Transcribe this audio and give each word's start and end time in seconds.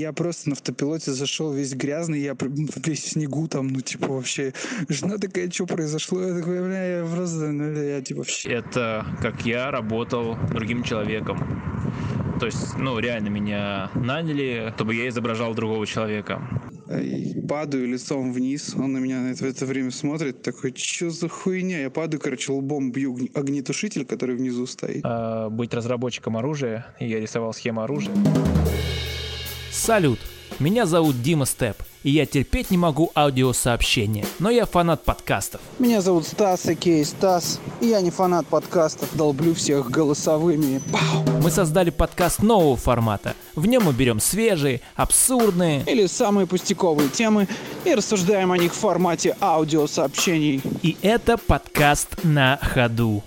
Я 0.00 0.12
просто 0.12 0.48
на 0.48 0.52
автопилоте 0.52 1.10
зашел 1.10 1.52
весь 1.52 1.74
грязный, 1.74 2.20
я 2.20 2.36
весь 2.86 3.02
в 3.02 3.08
снегу 3.08 3.48
там, 3.48 3.66
ну, 3.66 3.80
типа, 3.80 4.06
вообще. 4.06 4.52
Жена 4.88 5.18
такая, 5.18 5.50
что 5.50 5.66
произошло? 5.66 6.22
Я 6.22 6.38
такой, 6.38 6.60
бля, 6.60 6.98
я 6.98 7.04
просто, 7.04 7.50
ну, 7.50 7.72
я 7.72 8.00
типа 8.00 8.18
вообще. 8.18 8.48
Это 8.48 9.04
как 9.20 9.44
я 9.44 9.72
работал 9.72 10.36
другим 10.52 10.84
человеком. 10.84 11.36
То 12.38 12.46
есть, 12.46 12.76
ну, 12.78 12.96
реально 13.00 13.26
меня 13.26 13.90
наняли, 13.96 14.72
чтобы 14.76 14.94
я 14.94 15.08
изображал 15.08 15.52
другого 15.54 15.84
человека. 15.84 16.48
Падаю 17.48 17.88
лицом 17.88 18.32
вниз, 18.32 18.76
он 18.76 18.92
на 18.92 18.98
меня 18.98 19.34
в 19.34 19.42
это 19.42 19.66
время 19.66 19.90
смотрит, 19.90 20.42
такой, 20.42 20.72
что 20.76 21.10
за 21.10 21.28
хуйня? 21.28 21.80
Я 21.80 21.90
падаю, 21.90 22.20
короче, 22.20 22.52
лбом 22.52 22.92
бью 22.92 23.18
огнетушитель, 23.34 24.04
который 24.04 24.36
внизу 24.36 24.64
стоит. 24.68 25.00
А, 25.02 25.50
быть 25.50 25.74
разработчиком 25.74 26.36
оружия, 26.36 26.86
я 27.00 27.18
рисовал 27.18 27.52
схему 27.52 27.82
оружия. 27.82 28.14
Салют! 29.70 30.18
Меня 30.58 30.86
зовут 30.86 31.22
Дима 31.22 31.46
Степ, 31.46 31.76
и 32.02 32.10
я 32.10 32.26
терпеть 32.26 32.70
не 32.70 32.78
могу 32.78 33.12
аудиосообщения, 33.14 34.24
но 34.40 34.50
я 34.50 34.66
фанат 34.66 35.04
подкастов. 35.04 35.60
Меня 35.78 36.00
зовут 36.00 36.26
Стас, 36.26 36.66
Окей, 36.66 37.04
Стас, 37.04 37.60
и 37.80 37.86
я 37.86 38.00
не 38.00 38.10
фанат 38.10 38.46
подкастов, 38.46 39.08
долблю 39.14 39.54
всех 39.54 39.88
голосовыми. 39.88 40.80
Пау! 40.90 41.24
Мы 41.42 41.50
создали 41.50 41.90
подкаст 41.90 42.42
нового 42.42 42.76
формата. 42.76 43.34
В 43.54 43.66
нем 43.66 43.84
мы 43.84 43.92
берем 43.92 44.20
свежие, 44.20 44.80
абсурдные 44.96 45.84
или 45.86 46.06
самые 46.06 46.46
пустяковые 46.48 47.08
темы 47.08 47.46
и 47.84 47.94
рассуждаем 47.94 48.50
о 48.50 48.58
них 48.58 48.72
в 48.72 48.78
формате 48.78 49.36
аудиосообщений. 49.40 50.60
И 50.82 50.96
это 51.02 51.36
подкаст 51.36 52.24
на 52.24 52.58
ходу. 52.62 53.22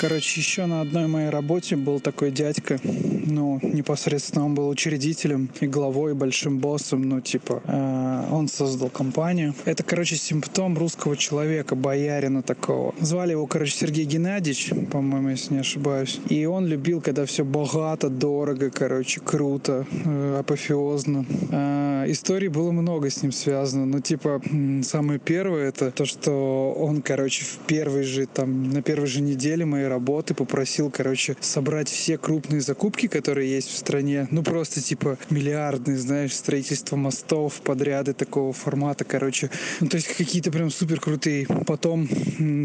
Короче, 0.00 0.40
еще 0.40 0.64
на 0.64 0.80
одной 0.80 1.08
моей 1.08 1.28
работе 1.28 1.76
был 1.76 2.00
такой 2.00 2.30
дядька, 2.30 2.80
ну, 2.82 3.60
непосредственно 3.62 4.46
он 4.46 4.54
был 4.54 4.70
учредителем 4.70 5.50
и 5.60 5.66
главой, 5.66 6.12
и 6.12 6.14
большим 6.14 6.58
боссом, 6.58 7.02
ну, 7.02 7.20
типа, 7.20 7.62
э, 7.66 8.24
он 8.32 8.48
создал 8.48 8.88
компанию. 8.88 9.54
Это, 9.66 9.82
короче, 9.82 10.16
симптом 10.16 10.78
русского 10.78 11.18
человека, 11.18 11.74
боярина 11.74 12.42
такого. 12.42 12.94
Звали 12.98 13.32
его, 13.32 13.46
короче, 13.46 13.76
Сергей 13.76 14.06
Геннадьевич, 14.06 14.70
по-моему, 14.90 15.28
если 15.28 15.52
не 15.52 15.60
ошибаюсь. 15.60 16.18
И 16.30 16.46
он 16.46 16.66
любил, 16.66 17.02
когда 17.02 17.26
все 17.26 17.44
богато, 17.44 18.08
дорого, 18.08 18.70
короче, 18.70 19.20
круто, 19.20 19.84
э, 20.06 20.38
апофеозно. 20.40 21.26
Э, 21.50 22.04
историй 22.08 22.48
было 22.48 22.70
много 22.72 23.10
с 23.10 23.22
ним 23.22 23.32
связано, 23.32 23.84
ну, 23.84 24.00
типа, 24.00 24.40
самое 24.82 25.18
первое, 25.18 25.68
это 25.68 25.90
то, 25.90 26.06
что 26.06 26.72
он, 26.72 27.02
короче, 27.02 27.44
в 27.44 27.58
первой 27.66 28.04
же, 28.04 28.24
там, 28.26 28.70
на 28.70 28.80
первой 28.80 29.06
же 29.06 29.20
неделе 29.20 29.66
моей 29.66 29.89
работы, 29.90 30.32
попросил, 30.34 30.90
короче, 30.90 31.36
собрать 31.40 31.88
все 31.88 32.16
крупные 32.16 32.62
закупки, 32.62 33.06
которые 33.06 33.50
есть 33.50 33.68
в 33.68 33.76
стране. 33.76 34.26
Ну, 34.30 34.42
просто 34.42 34.80
типа 34.80 35.18
миллиардные, 35.28 35.98
знаешь, 35.98 36.34
строительство 36.34 36.96
мостов, 36.96 37.60
подряды 37.60 38.14
такого 38.14 38.52
формата, 38.52 39.04
короче. 39.04 39.50
Ну, 39.80 39.88
то 39.88 39.96
есть 39.96 40.08
какие-то 40.08 40.50
прям 40.50 40.70
супер 40.70 41.00
крутые. 41.00 41.46
Потом 41.66 42.08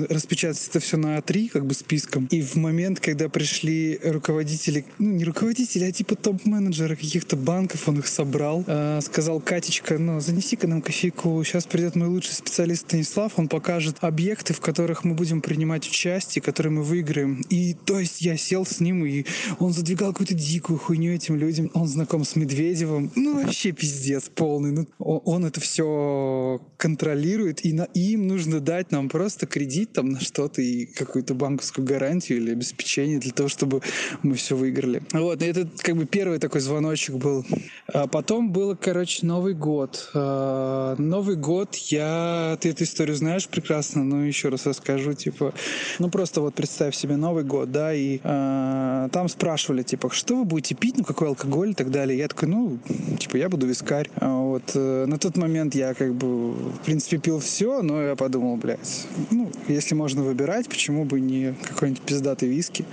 распечатать 0.10 0.68
это 0.70 0.80
все 0.80 0.98
на 0.98 1.18
А3, 1.18 1.50
как 1.50 1.66
бы 1.66 1.74
списком. 1.74 2.28
И 2.32 2.42
в 2.42 2.56
момент, 2.56 3.00
когда 3.00 3.28
пришли 3.28 4.00
руководители, 4.04 4.86
ну, 5.00 5.12
не 5.12 5.26
руководители, 5.26 5.84
а 5.86 5.92
типа 5.92 6.16
топ-менеджеры 6.16 6.96
каких-то 6.96 7.36
банков, 7.36 7.88
он 7.88 8.00
их 8.00 8.08
собрал, 8.08 8.64
э, 8.68 9.00
сказал, 9.02 9.40
Катечка, 9.40 9.98
ну, 9.98 10.20
занеси-ка 10.20 10.68
нам 10.68 10.82
кофейку, 10.82 11.44
сейчас 11.44 11.66
придет 11.66 11.96
мой 11.96 12.08
лучший 12.08 12.34
специалист 12.34 12.84
Станислав, 12.84 13.34
он 13.38 13.48
покажет 13.48 13.98
объекты, 14.02 14.54
в 14.54 14.62
которых 14.62 15.04
мы 15.04 15.16
будем 15.16 15.42
принимать 15.42 15.88
участие, 15.88 16.42
которые 16.42 16.72
мы 16.72 16.84
выиграем 16.84 17.15
выиграем. 17.16 17.42
И 17.50 17.74
то 17.74 18.00
есть 18.00 18.22
я 18.22 18.38
сел 18.38 18.66
с 18.66 18.80
ним, 18.80 19.06
и 19.06 19.26
он 19.60 19.74
задвигал 19.74 20.12
какую-то 20.12 20.34
дикую 20.34 20.80
хуйню 20.80 21.14
этим 21.14 21.36
людям. 21.36 21.72
Он 21.74 21.88
знаком 21.88 22.24
с 22.24 22.36
Медведевым. 22.36 23.12
Ну, 23.16 23.42
вообще 23.42 23.72
пиздец 23.72 24.30
полный. 24.34 24.72
Ну, 24.72 24.88
он 25.00 25.46
это 25.46 25.60
все 25.60 26.62
контролирует, 26.78 27.66
и, 27.66 27.74
на, 27.74 27.84
им 27.94 28.28
нужно 28.28 28.60
дать 28.60 28.92
нам 28.92 29.10
просто 29.10 29.46
кредит 29.46 29.94
там 29.94 30.10
на 30.10 30.20
что-то 30.20 30.62
и 30.62 30.86
какую-то 30.86 31.34
банковскую 31.34 31.86
гарантию 31.86 32.40
или 32.40 32.52
обеспечение 32.52 33.20
для 33.20 33.32
того, 33.32 33.50
чтобы 33.50 33.82
мы 34.24 34.36
все 34.36 34.56
выиграли. 34.56 35.02
Вот, 35.12 35.42
и 35.42 35.46
это 35.46 35.68
как 35.78 35.96
бы 35.96 36.06
первый 36.06 36.40
такой 36.40 36.62
звоночек 36.62 37.16
был. 37.16 37.46
А 37.88 38.08
потом 38.08 38.52
был, 38.52 38.76
короче, 38.76 39.26
Новый 39.26 39.54
год. 39.54 40.10
А, 40.14 40.96
Новый 40.98 41.36
год 41.36 41.76
я... 41.76 42.58
Ты 42.60 42.70
эту 42.70 42.84
историю 42.84 43.16
знаешь 43.16 43.48
прекрасно, 43.48 44.04
но 44.04 44.26
еще 44.26 44.50
раз 44.50 44.66
расскажу, 44.66 45.14
типа... 45.14 45.54
Ну, 46.00 46.10
просто 46.10 46.42
вот 46.42 46.56
представь 46.56 46.96
себе 46.96 47.05
себе 47.06 47.18
Новый 47.18 47.44
год, 47.44 47.72
да, 47.72 47.94
и 47.94 48.20
э, 48.24 49.10
там 49.12 49.30
спрашивали, 49.30 49.84
типа, 49.84 50.10
что 50.12 50.38
вы 50.38 50.46
будете 50.46 50.76
пить, 50.76 50.98
ну, 50.98 51.04
какой 51.04 51.28
алкоголь 51.28 51.72
и 51.72 51.74
так 51.74 51.92
далее. 51.92 52.18
Я 52.18 52.28
такой, 52.28 52.50
ну, 52.50 52.78
типа, 53.20 53.38
я 53.38 53.48
буду 53.48 53.68
вискарь. 53.68 54.10
А 54.16 54.38
вот. 54.38 54.64
Э, 54.74 55.06
на 55.06 55.18
тот 55.18 55.38
момент 55.38 55.76
я, 55.76 55.94
как 55.94 56.14
бы, 56.14 56.54
в 56.54 56.80
принципе, 56.86 57.18
пил 57.18 57.40
все, 57.40 57.82
но 57.82 58.02
я 58.02 58.16
подумал, 58.16 58.58
блядь, 58.58 59.08
ну, 59.32 59.52
если 59.68 59.96
можно 59.96 60.24
выбирать, 60.24 60.68
почему 60.68 61.06
бы 61.06 61.20
не 61.20 61.54
какой-нибудь 61.70 62.02
пиздатый 62.02 62.50
виски. 62.50 62.86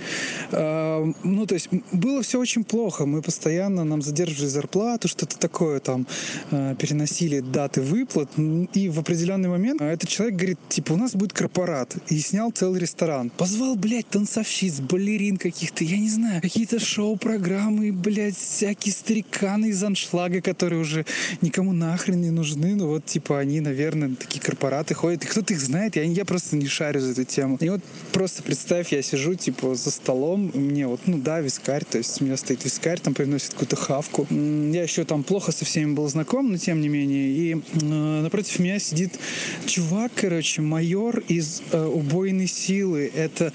Э, 0.51 1.11
ну, 1.23 1.45
то 1.45 1.55
есть, 1.55 1.69
было 1.91 2.21
все 2.21 2.39
очень 2.39 2.63
плохо. 2.63 3.05
Мы 3.05 3.21
постоянно, 3.21 3.83
нам 3.83 4.01
задерживали 4.01 4.49
зарплату, 4.49 5.07
что-то 5.07 5.39
такое 5.39 5.79
там, 5.79 6.05
э, 6.51 6.75
переносили 6.77 7.39
даты 7.39 7.81
выплат, 7.81 8.29
и 8.73 8.89
в 8.89 8.99
определенный 8.99 9.49
момент 9.49 9.81
этот 9.81 10.09
человек 10.09 10.35
говорит, 10.35 10.59
типа, 10.69 10.93
у 10.93 10.97
нас 10.97 11.15
будет 11.15 11.33
корпорат, 11.33 11.95
и 12.09 12.19
снял 12.19 12.51
целый 12.51 12.79
ресторан. 12.79 13.31
Позвал, 13.37 13.75
блядь, 13.75 14.02
блядь, 14.03 14.09
танцовщиц, 14.09 14.79
балерин 14.79 15.37
каких-то, 15.37 15.83
я 15.83 15.97
не 15.97 16.09
знаю, 16.09 16.41
какие-то 16.41 16.79
шоу-программы, 16.79 17.91
блядь, 17.91 18.37
всякие 18.37 18.93
стариканы 18.93 19.67
из 19.67 19.83
аншлага, 19.83 20.41
которые 20.41 20.81
уже 20.81 21.05
никому 21.41 21.73
нахрен 21.73 22.21
не 22.21 22.31
нужны, 22.31 22.75
ну 22.75 22.87
вот, 22.87 23.05
типа, 23.05 23.39
они, 23.39 23.61
наверное, 23.61 24.15
такие 24.15 24.41
корпораты 24.41 24.93
ходят, 24.93 25.23
и 25.23 25.27
кто-то 25.27 25.53
их 25.53 25.59
знает, 25.59 25.95
я, 25.95 26.03
я 26.03 26.25
просто 26.25 26.55
не 26.55 26.67
шарю 26.67 26.99
за 26.99 27.11
эту 27.11 27.23
тему. 27.23 27.57
И 27.59 27.69
вот 27.69 27.81
просто 28.11 28.43
представь, 28.43 28.91
я 28.91 29.01
сижу, 29.01 29.35
типа, 29.35 29.75
за 29.75 29.91
столом, 29.91 30.51
мне 30.53 30.87
вот, 30.87 31.01
ну 31.05 31.17
да, 31.17 31.41
вискарь, 31.41 31.85
то 31.85 31.97
есть 31.97 32.21
у 32.21 32.25
меня 32.25 32.37
стоит 32.37 32.63
вискарь, 32.63 32.99
там 32.99 33.13
приносит 33.13 33.51
какую-то 33.51 33.75
хавку. 33.75 34.27
Я 34.29 34.83
еще 34.83 35.03
там 35.05 35.23
плохо 35.23 35.51
со 35.51 35.65
всеми 35.65 35.93
был 35.93 36.07
знаком, 36.07 36.51
но 36.51 36.57
тем 36.57 36.81
не 36.81 36.89
менее. 36.89 37.29
И 37.29 37.53
э, 37.53 38.21
напротив 38.21 38.59
меня 38.59 38.79
сидит 38.79 39.19
чувак, 39.65 40.11
короче, 40.15 40.61
майор 40.61 41.19
из 41.27 41.61
э, 41.71 41.85
убойной 41.85 42.47
силы. 42.47 43.11
Это 43.15 43.53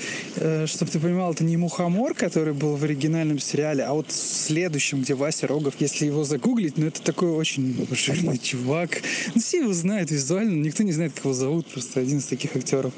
чтобы 0.66 0.90
ты 0.90 1.00
понимал, 1.00 1.32
это 1.32 1.44
не 1.44 1.56
Мухомор, 1.56 2.14
который 2.14 2.54
был 2.54 2.76
в 2.76 2.84
оригинальном 2.84 3.38
сериале, 3.38 3.84
а 3.84 3.92
вот 3.92 4.10
в 4.10 4.14
следующем, 4.14 5.02
где 5.02 5.14
Вася 5.14 5.46
Рогов, 5.46 5.74
если 5.78 6.06
его 6.06 6.24
загуглить, 6.24 6.76
ну 6.78 6.86
это 6.86 7.02
такой 7.02 7.30
очень 7.30 7.86
жирный 7.90 8.38
чувак. 8.38 9.02
Ну 9.34 9.40
все 9.40 9.58
его 9.58 9.72
знают 9.72 10.10
визуально, 10.10 10.62
никто 10.62 10.82
не 10.82 10.92
знает, 10.92 11.12
как 11.14 11.24
его 11.24 11.34
зовут, 11.34 11.66
просто 11.66 12.00
один 12.00 12.18
из 12.18 12.26
таких 12.26 12.54
актеров. 12.56 12.92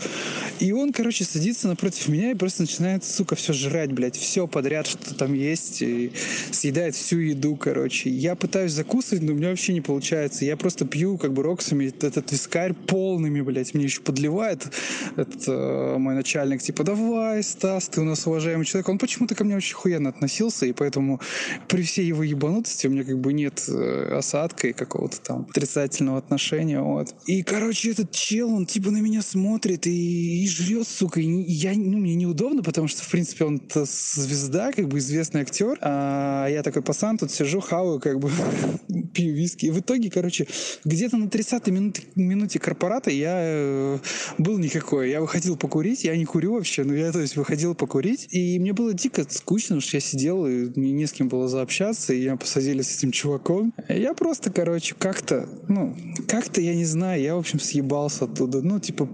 И 0.60 0.72
он, 0.72 0.92
короче, 0.92 1.24
садится 1.24 1.68
напротив 1.68 2.08
меня 2.08 2.32
и 2.32 2.34
просто 2.34 2.62
начинает, 2.62 3.02
сука, 3.02 3.34
все 3.34 3.52
жрать, 3.54 3.92
блядь, 3.92 4.16
все 4.16 4.46
подряд, 4.46 4.86
что 4.86 5.14
там 5.14 5.32
есть, 5.32 5.80
и 5.80 6.12
съедает 6.52 6.94
всю 6.94 7.18
еду, 7.18 7.56
короче. 7.56 8.10
Я 8.10 8.34
пытаюсь 8.34 8.72
закусывать, 8.72 9.22
но 9.22 9.32
у 9.32 9.36
меня 9.36 9.48
вообще 9.48 9.72
не 9.72 9.80
получается. 9.80 10.44
Я 10.44 10.58
просто 10.58 10.84
пью, 10.84 11.16
как 11.16 11.32
бы, 11.32 11.42
роксами 11.42 11.86
этот 11.86 12.30
вискарь 12.30 12.74
полными, 12.74 13.40
блядь, 13.40 13.72
мне 13.74 13.84
еще 13.84 14.02
подливает 14.02 14.68
этот 15.16 15.48
э, 15.48 15.96
мой 15.96 16.14
начальник, 16.14 16.60
типа, 16.60 16.84
давай, 16.84 17.42
Стас, 17.42 17.88
ты 17.88 18.02
у 18.02 18.04
нас 18.04 18.26
уважаемый 18.26 18.64
человек. 18.64 18.88
Он 18.90 18.98
почему-то 18.98 19.34
ко 19.34 19.44
мне 19.44 19.56
очень 19.56 19.74
хуенно 19.74 20.10
относился, 20.10 20.66
и 20.66 20.72
поэтому 20.72 21.20
при 21.68 21.82
всей 21.82 22.06
его 22.06 22.22
ебанутости 22.22 22.86
у 22.86 22.90
меня 22.90 23.04
как 23.04 23.18
бы 23.18 23.32
нет 23.32 23.64
э, 23.68 24.12
осадка 24.18 24.68
и 24.68 24.72
какого-то 24.74 25.20
там 25.20 25.46
отрицательного 25.48 26.18
отношения, 26.18 26.82
вот. 26.82 27.14
И, 27.24 27.42
короче, 27.42 27.92
этот 27.92 28.10
чел, 28.12 28.52
он 28.52 28.66
типа 28.66 28.90
на 28.90 28.98
меня 28.98 29.22
смотрит 29.22 29.86
и, 29.86 30.44
и 30.44 30.49
жрет, 30.50 30.86
сука, 30.86 31.20
и 31.20 31.24
я, 31.24 31.72
ну, 31.74 31.98
мне 31.98 32.14
неудобно, 32.14 32.62
потому 32.62 32.88
что, 32.88 33.02
в 33.02 33.10
принципе, 33.10 33.44
он 33.44 33.60
звезда, 33.74 34.72
как 34.72 34.88
бы 34.88 34.98
известный 34.98 35.42
актер, 35.42 35.78
а 35.80 36.46
я 36.48 36.62
такой 36.62 36.82
пацан, 36.82 37.18
тут 37.18 37.30
сижу, 37.30 37.60
хаваю, 37.60 38.00
как 38.00 38.18
бы 38.18 38.30
пью 39.14 39.34
виски. 39.34 39.66
И 39.66 39.70
в 39.70 39.80
итоге, 39.80 40.10
короче, 40.10 40.46
где-то 40.84 41.16
на 41.16 41.24
30-й 41.24 41.70
минуте, 41.70 42.02
минуте 42.14 42.58
корпората 42.58 43.10
я 43.10 43.36
э, 43.40 43.98
был 44.38 44.58
никакой. 44.58 45.10
Я 45.10 45.20
выходил 45.20 45.56
покурить, 45.56 46.04
я 46.04 46.16
не 46.16 46.24
курю 46.24 46.54
вообще, 46.54 46.84
но 46.84 46.94
я 46.94 47.12
то 47.12 47.20
есть 47.20 47.36
выходил 47.36 47.74
покурить, 47.74 48.28
и 48.30 48.58
мне 48.58 48.72
было 48.72 48.92
дико 48.92 49.24
скучно, 49.28 49.76
потому 49.76 49.80
что 49.80 49.96
я 49.96 50.00
сидел, 50.00 50.46
и 50.46 50.70
мне 50.78 50.92
не 50.92 51.06
с 51.06 51.12
кем 51.12 51.28
было 51.28 51.48
заобщаться, 51.48 52.12
и 52.12 52.22
я 52.22 52.36
посадили 52.36 52.82
с 52.82 52.96
этим 52.96 53.12
чуваком. 53.12 53.72
Я 53.88 54.14
просто, 54.14 54.50
короче, 54.50 54.94
как-то, 54.98 55.48
ну, 55.68 55.96
как-то, 56.26 56.60
я 56.60 56.74
не 56.74 56.84
знаю, 56.84 57.22
я, 57.22 57.34
в 57.36 57.38
общем, 57.38 57.60
съебался 57.60 58.24
оттуда. 58.24 58.62
Ну, 58.62 58.80
типа, 58.80 59.08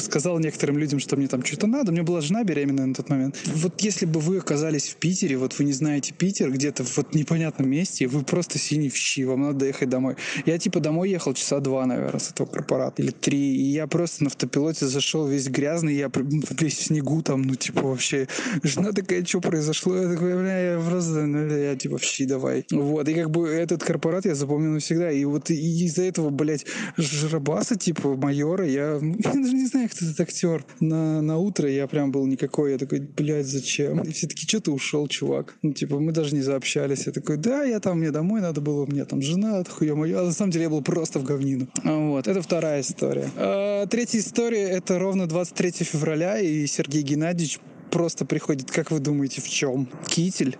сказал 0.00 0.38
некоторым 0.54 0.78
людям, 0.78 1.00
что 1.00 1.16
мне 1.16 1.26
там 1.26 1.44
что-то 1.44 1.66
надо. 1.66 1.90
У 1.90 1.94
меня 1.94 2.04
была 2.04 2.20
жена 2.20 2.44
беременная 2.44 2.86
на 2.86 2.94
тот 2.94 3.10
момент. 3.10 3.36
Вот 3.54 3.80
если 3.80 4.06
бы 4.06 4.20
вы 4.20 4.38
оказались 4.38 4.88
в 4.88 4.96
Питере, 4.96 5.36
вот 5.36 5.58
вы 5.58 5.64
не 5.64 5.72
знаете 5.72 6.14
Питер, 6.16 6.50
где-то 6.50 6.84
в 6.84 6.96
вот 6.96 7.14
непонятном 7.14 7.68
месте, 7.68 8.06
вы 8.06 8.22
просто 8.22 8.58
синий 8.58 8.88
в 8.88 8.94
тащи, 9.14 9.24
вам 9.24 9.42
надо 9.42 9.66
ехать 9.66 9.88
домой. 9.88 10.16
Я 10.46 10.58
типа 10.58 10.80
домой 10.80 11.10
ехал 11.10 11.34
часа 11.34 11.60
два, 11.60 11.86
наверное, 11.86 12.20
с 12.20 12.30
этого 12.30 12.46
корпората, 12.46 13.02
или 13.02 13.10
три, 13.10 13.56
и 13.56 13.62
я 13.72 13.86
просто 13.86 14.24
на 14.24 14.28
автопилоте 14.28 14.86
зашел 14.86 15.26
весь 15.26 15.48
грязный, 15.48 15.94
я 15.94 16.10
весь 16.60 16.78
в 16.78 16.82
снегу 16.84 17.22
там, 17.22 17.42
ну 17.42 17.54
типа 17.54 17.82
вообще, 17.82 18.28
жена 18.62 18.92
такая, 18.92 19.24
что 19.24 19.40
произошло? 19.40 19.96
Я 19.96 20.08
такой, 20.08 20.34
бля, 20.34 20.74
я 20.74 20.80
просто, 20.80 21.26
ну, 21.26 21.56
я 21.56 21.76
типа, 21.76 21.98
щи 22.00 22.24
давай. 22.26 22.64
Вот, 22.70 23.08
и 23.08 23.14
как 23.14 23.30
бы 23.30 23.48
этот 23.48 23.82
корпорат 23.84 24.24
я 24.24 24.34
запомнил 24.34 24.72
навсегда, 24.72 25.10
и 25.10 25.24
вот 25.24 25.50
из-за 25.50 26.02
этого, 26.02 26.30
блядь, 26.30 26.66
Жрабаса, 26.96 27.76
типа, 27.76 28.16
майора, 28.16 28.66
я, 28.66 29.00
я 29.02 29.32
даже 29.32 29.54
не 29.54 29.66
знаю, 29.66 29.88
кто 29.88 30.04
этот 30.04 30.20
актер. 30.44 30.64
На, 30.80 31.22
на 31.22 31.38
утро 31.38 31.68
я 31.68 31.86
прям 31.86 32.12
был 32.12 32.26
никакой, 32.26 32.72
я 32.72 32.78
такой, 32.78 33.00
блядь, 33.00 33.46
зачем? 33.46 34.00
И 34.00 34.12
все 34.12 34.26
таки 34.26 34.46
что 34.46 34.60
ты 34.60 34.70
ушел, 34.70 35.08
чувак? 35.08 35.56
Ну, 35.62 35.72
типа, 35.72 35.98
мы 35.98 36.12
даже 36.12 36.34
не 36.34 36.42
заобщались. 36.42 37.06
Я 37.06 37.12
такой, 37.12 37.36
да, 37.36 37.64
я 37.64 37.80
там, 37.80 37.98
мне 37.98 38.10
домой 38.10 38.40
надо 38.40 38.60
было, 38.60 38.86
мне 38.86 39.04
там 39.04 39.22
жена, 39.22 39.64
хуя 39.64 39.94
моя. 39.94 40.20
А 40.20 40.24
на 40.24 40.32
самом 40.32 40.50
деле 40.50 40.64
я 40.64 40.70
был 40.70 40.82
просто 40.82 41.18
в 41.18 41.24
говнину. 41.24 41.68
Вот, 41.82 42.28
это 42.28 42.42
вторая 42.42 42.80
история. 42.80 43.28
А, 43.36 43.86
третья 43.86 44.18
история, 44.18 44.68
это 44.68 44.98
ровно 44.98 45.26
23 45.26 45.70
февраля, 45.84 46.38
и 46.38 46.66
Сергей 46.66 47.02
Геннадьевич 47.02 47.58
просто 47.90 48.24
приходит, 48.24 48.70
как 48.70 48.90
вы 48.90 48.98
думаете, 48.98 49.40
в 49.40 49.48
чем? 49.48 49.88
Китель, 50.06 50.58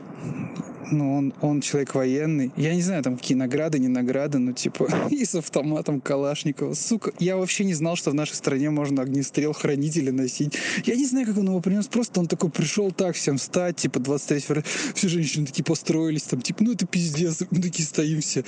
ну, 0.90 1.16
он, 1.16 1.34
он 1.40 1.60
человек 1.60 1.94
военный. 1.94 2.52
Я 2.56 2.74
не 2.74 2.82
знаю, 2.82 3.02
там 3.02 3.16
какие 3.16 3.36
награды, 3.36 3.78
не 3.78 3.88
награды, 3.88 4.38
но 4.38 4.52
типа 4.52 4.88
и 5.10 5.24
с 5.24 5.34
автоматом 5.34 6.00
Калашникова. 6.00 6.74
Сука, 6.74 7.12
я 7.18 7.36
вообще 7.36 7.64
не 7.64 7.74
знал, 7.74 7.96
что 7.96 8.10
в 8.10 8.14
нашей 8.14 8.34
стране 8.34 8.70
можно 8.70 9.02
огнестрел 9.02 9.52
хранители 9.52 10.10
носить. 10.10 10.54
Я 10.84 10.96
не 10.96 11.06
знаю, 11.06 11.26
как 11.26 11.38
он 11.38 11.46
его 11.46 11.60
принес. 11.60 11.86
Просто 11.86 12.20
он 12.20 12.26
такой 12.26 12.50
пришел 12.50 12.90
так, 12.92 13.16
всем 13.16 13.38
встать, 13.38 13.76
типа 13.76 14.00
23 14.00 14.40
февраля. 14.40 14.64
Все 14.94 15.08
женщины 15.08 15.46
такие 15.46 15.64
построились, 15.64 16.22
там, 16.22 16.40
типа, 16.40 16.62
ну 16.64 16.72
это 16.72 16.86
пиздец. 16.86 17.42
Мы 17.50 17.60
такие 17.60 17.86
стоим 17.86 18.20
все. 18.20 18.44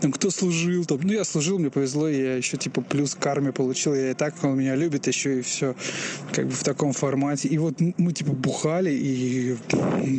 Там, 0.00 0.12
кто 0.12 0.30
служил, 0.30 0.84
там, 0.84 1.00
ну 1.02 1.12
я 1.12 1.24
служил, 1.24 1.58
мне 1.58 1.70
повезло, 1.70 2.08
я 2.08 2.36
еще 2.36 2.56
типа 2.56 2.82
плюс 2.82 3.14
карме 3.14 3.52
получил. 3.52 3.94
Я 3.94 4.12
и 4.12 4.14
так, 4.14 4.34
он 4.42 4.58
меня 4.58 4.76
любит, 4.76 5.06
еще 5.06 5.38
и 5.38 5.42
все. 5.42 5.74
Как 6.32 6.46
бы 6.46 6.52
в 6.52 6.62
таком 6.62 6.92
формате. 6.92 7.48
И 7.48 7.58
вот 7.58 7.80
мы 7.80 8.12
типа 8.12 8.32
бухали, 8.32 8.92
и, 8.92 9.56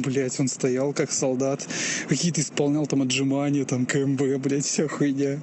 блядь, 0.04 0.40
он 0.40 0.48
стоял 0.48 0.94
как 0.94 1.12
солдат 1.12 1.61
какие-то 2.08 2.42
исполнял 2.42 2.88
там 2.88 3.02
отжимания, 3.02 3.66
там 3.66 3.86
КМБ, 3.86 4.38
блядь, 4.38 4.66
вся 4.66 4.88
хуйня. 4.88 5.40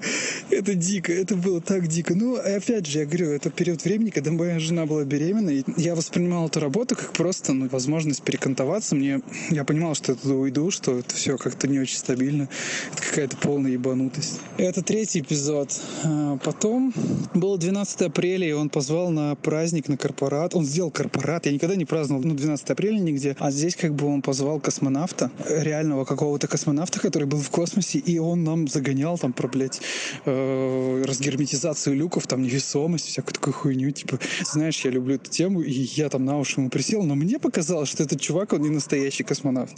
Это 0.51 0.75
дико, 0.75 1.13
это 1.13 1.37
было 1.37 1.61
так 1.61 1.87
дико. 1.87 2.15
Ну, 2.15 2.37
опять 2.37 2.87
же, 2.87 3.01
я 3.01 3.07
говорю, 3.07 3.31
это 3.31 3.51
период 3.51 3.85
времени, 3.85 4.11
когда 4.11 4.31
моя 4.31 4.59
жена 4.59 4.87
была 4.87 5.05
беременна, 5.05 5.51
и 5.51 5.65
я 5.77 5.95
воспринимал 5.95 6.47
эту 6.47 6.61
работу 6.61 6.97
как 6.97 7.13
просто, 7.13 7.53
ну, 7.53 7.69
возможность 7.69 8.23
перекантоваться. 8.23 8.95
Мне, 8.95 9.21
я 9.51 9.65
понимал, 9.65 9.95
что 9.95 10.13
я 10.13 10.19
туда 10.19 10.35
уйду, 10.35 10.71
что 10.71 10.99
это 10.99 11.15
все 11.15 11.37
как-то 11.37 11.69
не 11.69 11.79
очень 11.79 11.99
стабильно. 11.99 12.49
Это 12.93 13.03
какая-то 13.03 13.37
полная 13.37 13.73
ебанутость. 13.73 14.41
Это 14.57 14.83
третий 14.83 15.21
эпизод. 15.21 15.79
А, 16.05 16.37
потом 16.39 16.93
было 17.35 17.59
12 17.59 18.03
апреля, 18.03 18.49
и 18.49 18.53
он 18.53 18.71
позвал 18.71 19.11
на 19.11 19.35
праздник, 19.35 19.89
на 19.89 19.97
корпорат. 19.97 20.55
Он 20.55 20.65
сделал 20.65 20.91
корпорат. 20.91 21.47
Я 21.47 21.53
никогда 21.53 21.77
не 21.77 21.85
праздновал, 21.85 22.23
ну, 22.25 22.35
12 22.35 22.71
апреля 22.71 22.99
нигде. 22.99 23.37
А 23.39 23.51
здесь 23.51 23.77
как 23.77 23.95
бы 23.95 24.07
он 24.07 24.23
позвал 24.23 24.61
космонавта, 24.61 25.31
реального 25.49 26.05
какого-то 26.09 26.49
космонавта, 26.49 27.01
который 27.01 27.29
был 27.29 27.39
в 27.39 27.51
космосе, 27.51 27.99
и 27.99 28.19
он 28.19 28.45
нам 28.45 28.67
загонял 28.69 29.19
там 29.19 29.33
про, 29.33 29.49
блядь, 29.49 29.81
э, 30.25 31.05
разгерметизацию 31.07 31.97
люков, 31.97 32.27
там 32.27 32.43
невесомость, 32.43 33.07
всякую 33.07 33.35
такую 33.35 33.55
хуйню. 33.55 33.91
Типа, 33.91 34.19
знаешь, 34.45 34.85
я 34.85 34.91
люблю 34.91 35.17
эту 35.17 35.31
тему, 35.31 35.61
и 35.61 35.73
я 35.73 36.09
там 36.09 36.25
на 36.25 36.39
уши 36.39 36.61
ему 36.61 36.71
присел, 36.71 37.03
но 37.03 37.15
мне 37.15 37.39
показалось, 37.39 37.89
что 37.89 38.03
этот 38.03 38.21
чувак, 38.21 38.53
он 38.53 38.63
не 38.63 38.71
настоящий 38.71 39.25
космонавт. 39.25 39.77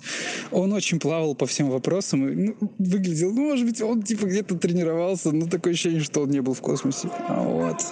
Он 0.50 0.73
очень 0.73 0.99
плавал 0.99 1.35
по 1.35 1.47
всем 1.47 1.71
вопросам, 1.71 2.29
и 2.29 2.35
ну, 2.35 2.56
выглядел, 2.79 3.33
ну, 3.33 3.49
может 3.49 3.67
быть, 3.67 3.81
он 3.83 4.03
типа 4.03 4.26
где-то 4.26 4.56
тренировался, 4.56 5.33
но 5.33 5.47
такое 5.47 5.73
ощущение, 5.73 6.00
что 6.00 6.23
он 6.23 6.31
не 6.31 6.41
был 6.41 6.55
в 6.55 6.61
космосе. 6.61 7.09
Вот. 7.29 7.85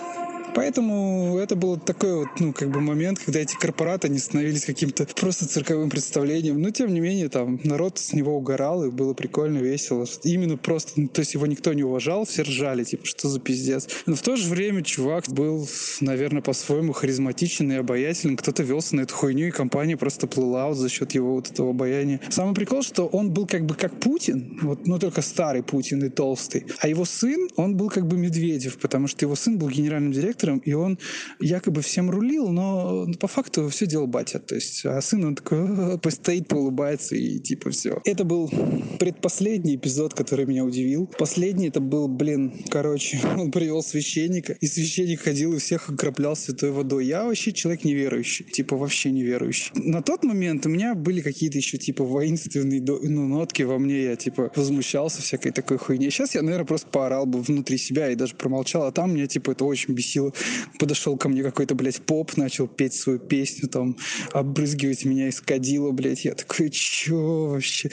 Поэтому 0.59 1.39
это 1.39 1.55
был 1.55 1.77
такой 1.77 2.17
вот, 2.17 2.29
ну, 2.41 2.53
как 2.53 2.71
бы 2.73 2.81
момент, 2.81 3.21
когда 3.21 3.39
эти 3.39 3.55
корпораты, 3.55 4.09
не 4.09 4.19
становились 4.19 4.65
каким-то 4.65 5.07
просто 5.15 5.47
цирковым 5.47 5.89
представлением. 5.89 6.61
Но, 6.61 6.71
тем 6.71 6.93
не 6.93 6.99
менее, 6.99 7.29
там, 7.29 7.61
народ 7.63 8.01
с 8.01 8.13
него 8.13 8.37
угорал, 8.37 8.85
и 8.85 8.91
было 8.91 9.15
прикольно, 9.15 9.59
весело. 9.59 10.05
Именно 10.25 10.57
просто, 10.57 11.01
ну, 11.01 11.07
то 11.07 11.21
есть 11.21 11.35
его 11.35 11.47
никто 11.47 11.73
не 11.75 11.85
уважал, 11.85 12.25
все 12.25 12.43
ржали, 12.43 12.83
типа, 12.83 13.07
что 13.07 13.29
за 13.29 13.39
пиздец. 13.39 13.89
Но 14.07 14.17
в 14.17 14.23
то 14.23 14.35
же 14.35 14.49
время 14.49 14.83
чувак 14.83 15.29
был, 15.29 15.69
наверное, 16.01 16.43
по-своему 16.43 16.93
харизматичен 16.93 17.71
и 17.71 17.77
обаятелен. 17.77 18.37
Кто-то 18.37 18.65
велся 18.65 18.97
на 18.97 19.03
эту 19.03 19.15
хуйню, 19.15 19.47
и 19.47 19.51
компания 19.53 19.97
просто 19.97 20.27
плыла 20.27 20.67
вот 20.67 20.77
за 20.77 20.89
счет 20.89 21.13
его 21.13 21.35
вот 21.35 21.53
этого 21.53 21.71
обаяния. 21.71 22.21
Самый 22.31 22.57
прикол, 22.57 22.83
что 22.83 23.07
он 23.07 23.31
был 23.31 23.47
как 23.47 23.65
бы 23.65 23.77
как 23.77 24.01
Путин, 24.01 24.59
вот, 24.63 24.89
но 24.89 24.99
только 24.99 25.23
старый 25.23 25.63
Путин 25.63 26.03
и 26.03 26.09
толстый. 26.09 26.67
А 26.81 26.89
его 26.89 27.05
сын, 27.05 27.49
он 27.55 27.77
был 27.77 27.91
как 27.91 28.09
бы 28.09 28.17
Медведев, 28.19 28.79
потому 28.79 29.07
что 29.07 29.25
его 29.25 29.37
сын 29.37 29.57
был 29.57 29.69
генеральным 29.69 30.11
директором 30.11 30.48
директором, 30.49 30.59
и 30.59 30.73
он 30.73 30.99
якобы 31.41 31.83
всем 31.83 32.11
рулил, 32.11 32.49
но 32.49 33.07
по 33.21 33.29
факту 33.29 33.69
все 33.69 33.87
делал 33.87 34.07
батя. 34.07 34.39
То 34.39 34.55
есть, 34.55 34.85
а 34.85 35.01
сын 35.01 35.25
он 35.25 35.35
такой 35.35 35.99
постоит, 36.03 36.49
поулыбается 36.49 37.17
и 37.17 37.39
типа 37.39 37.71
все. 37.71 38.01
Это 38.05 38.25
был 38.25 38.51
предпоследний 38.99 39.77
эпизод, 39.77 40.15
который 40.15 40.47
меня 40.47 40.65
удивил. 40.65 41.07
Последний 41.19 41.69
это 41.69 41.81
был, 41.81 42.09
блин, 42.09 42.53
короче, 42.71 43.21
он 43.37 43.51
привел 43.51 43.83
священника, 43.83 44.57
и 44.61 44.67
священник 44.67 45.21
ходил 45.21 45.55
и 45.55 45.59
всех 45.59 45.91
окроплял 45.91 46.37
святой 46.37 46.71
водой. 46.71 47.07
Я 47.07 47.25
вообще 47.25 47.53
человек 47.53 47.85
неверующий, 47.85 48.45
типа 48.45 48.77
вообще 48.77 49.11
неверующий. 49.11 49.73
На 49.75 50.03
тот 50.03 50.25
момент 50.25 50.67
у 50.67 50.69
меня 50.69 50.95
были 50.95 51.21
какие-то 51.21 51.59
еще 51.59 51.79
типа 51.79 52.05
воинственные 52.05 52.81
ну, 52.83 53.27
нотки 53.27 53.63
во 53.63 53.79
мне, 53.79 54.05
я 54.05 54.17
типа 54.17 54.51
возмущался 54.55 55.23
всякой 55.23 55.53
такой 55.53 55.79
хуйне. 55.79 56.11
Сейчас 56.11 56.35
я, 56.35 56.43
наверное, 56.43 56.67
просто 56.67 56.89
поорал 56.89 57.27
бы 57.27 57.41
внутри 57.41 57.79
себя 57.79 58.11
и 58.11 58.15
даже 58.15 58.35
промолчал, 58.35 58.85
а 58.85 58.93
там 58.93 59.15
меня 59.15 59.27
типа 59.27 59.53
это 59.53 59.65
очень 59.65 59.95
бесило 59.95 60.33
подошел 60.79 61.17
ко 61.17 61.29
мне 61.29 61.43
какой-то, 61.43 61.75
блядь, 61.75 62.01
поп, 62.03 62.37
начал 62.37 62.67
петь 62.67 62.95
свою 62.95 63.19
песню, 63.19 63.69
там, 63.69 63.97
обрызгивать 64.33 65.05
меня 65.05 65.29
из 65.29 65.41
кадила, 65.41 65.91
блядь. 65.91 66.25
Я 66.25 66.35
такой, 66.35 66.71
чё 66.71 67.49
вообще? 67.49 67.91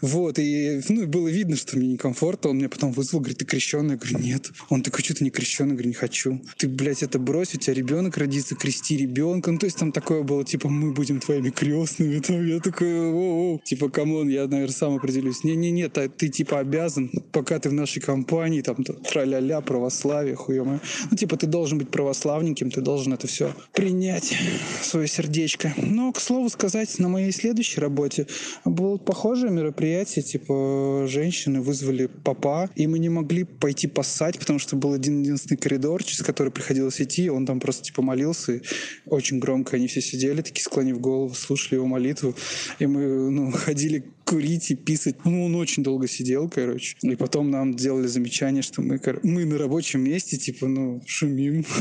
Вот, 0.00 0.38
и, 0.38 0.80
ну, 0.88 1.06
было 1.06 1.28
видно, 1.28 1.56
что 1.56 1.76
мне 1.76 1.88
некомфортно. 1.88 2.50
Он 2.50 2.58
меня 2.58 2.68
потом 2.68 2.92
вызвал, 2.92 3.20
говорит, 3.20 3.38
ты 3.38 3.44
крещеный? 3.44 3.92
Я 3.92 3.96
говорю, 3.96 4.18
нет. 4.18 4.50
Он 4.68 4.82
такой, 4.82 5.04
что 5.04 5.14
ты 5.14 5.24
не 5.24 5.30
крещеный? 5.30 5.70
Я 5.70 5.74
говорю, 5.74 5.88
не 5.88 5.94
хочу. 5.94 6.40
Ты, 6.56 6.68
блядь, 6.68 7.02
это 7.02 7.18
брось, 7.18 7.54
у 7.54 7.58
тебя 7.58 7.74
ребенок 7.74 8.16
родится, 8.16 8.54
крести 8.54 8.96
ребенка. 8.96 9.50
Ну, 9.50 9.58
то 9.58 9.66
есть 9.66 9.78
там 9.78 9.92
такое 9.92 10.22
было, 10.22 10.44
типа, 10.44 10.68
мы 10.68 10.92
будем 10.92 11.20
твоими 11.20 11.50
крестными. 11.50 12.18
Там, 12.20 12.46
я 12.46 12.60
такой, 12.60 13.10
о-о, 13.10 13.60
типа, 13.64 13.88
come 13.88 14.11
on, 14.11 14.28
я, 14.28 14.46
наверное, 14.46 14.74
сам 14.74 14.96
определюсь. 14.96 15.44
Не-не-не, 15.44 15.88
ты, 15.88 16.28
типа, 16.28 16.60
обязан, 16.60 17.10
пока 17.32 17.58
ты 17.58 17.70
в 17.70 17.72
нашей 17.72 18.00
компании, 18.00 18.60
там, 18.60 18.76
тра-ля-ля, 18.84 19.60
православие, 19.60 20.34
хуя 20.34 20.64
Ну, 20.64 21.16
типа, 21.16 21.36
ты 21.36 21.46
должен 21.46 21.77
быть 21.78 21.90
православненьким, 21.90 22.70
ты 22.70 22.80
должен 22.80 23.12
это 23.12 23.26
все 23.26 23.54
принять 23.72 24.36
свое 24.82 25.08
сердечко. 25.08 25.74
Но, 25.76 26.12
к 26.12 26.20
слову 26.20 26.48
сказать, 26.48 26.98
на 26.98 27.08
моей 27.08 27.32
следующей 27.32 27.80
работе 27.80 28.26
было 28.64 28.96
похожее 28.96 29.50
мероприятие, 29.50 30.22
типа 30.22 31.06
женщины 31.08 31.60
вызвали 31.60 32.06
папа, 32.06 32.70
и 32.74 32.86
мы 32.86 32.98
не 32.98 33.08
могли 33.08 33.44
пойти 33.44 33.86
поссать, 33.86 34.38
потому 34.38 34.58
что 34.58 34.76
был 34.76 34.92
один 34.92 35.22
единственный 35.22 35.56
коридор, 35.56 36.02
через 36.02 36.22
который 36.22 36.52
приходилось 36.52 37.00
идти, 37.00 37.30
он 37.30 37.46
там 37.46 37.60
просто 37.60 37.84
типа 37.84 38.02
молился, 38.02 38.54
и 38.54 38.62
очень 39.06 39.38
громко 39.38 39.76
они 39.76 39.86
все 39.86 40.00
сидели, 40.00 40.42
такие 40.42 40.64
склонив 40.64 41.00
голову, 41.00 41.34
слушали 41.34 41.76
его 41.76 41.86
молитву, 41.86 42.34
и 42.78 42.86
мы 42.86 43.30
ну, 43.30 43.52
ходили 43.52 44.04
курить 44.28 44.70
и 44.70 44.74
писать. 44.74 45.24
Ну, 45.24 45.46
он 45.46 45.54
очень 45.54 45.82
долго 45.82 46.06
сидел, 46.06 46.50
короче. 46.50 46.96
И 47.02 47.16
потом 47.16 47.50
нам 47.50 47.74
делали 47.74 48.06
замечание, 48.06 48.62
что 48.62 48.82
мы, 48.82 49.00
мы 49.22 49.44
на 49.46 49.56
рабочем 49.56 50.02
месте, 50.02 50.36
типа, 50.36 50.66
ну, 50.66 51.02
шумим. 51.06 51.64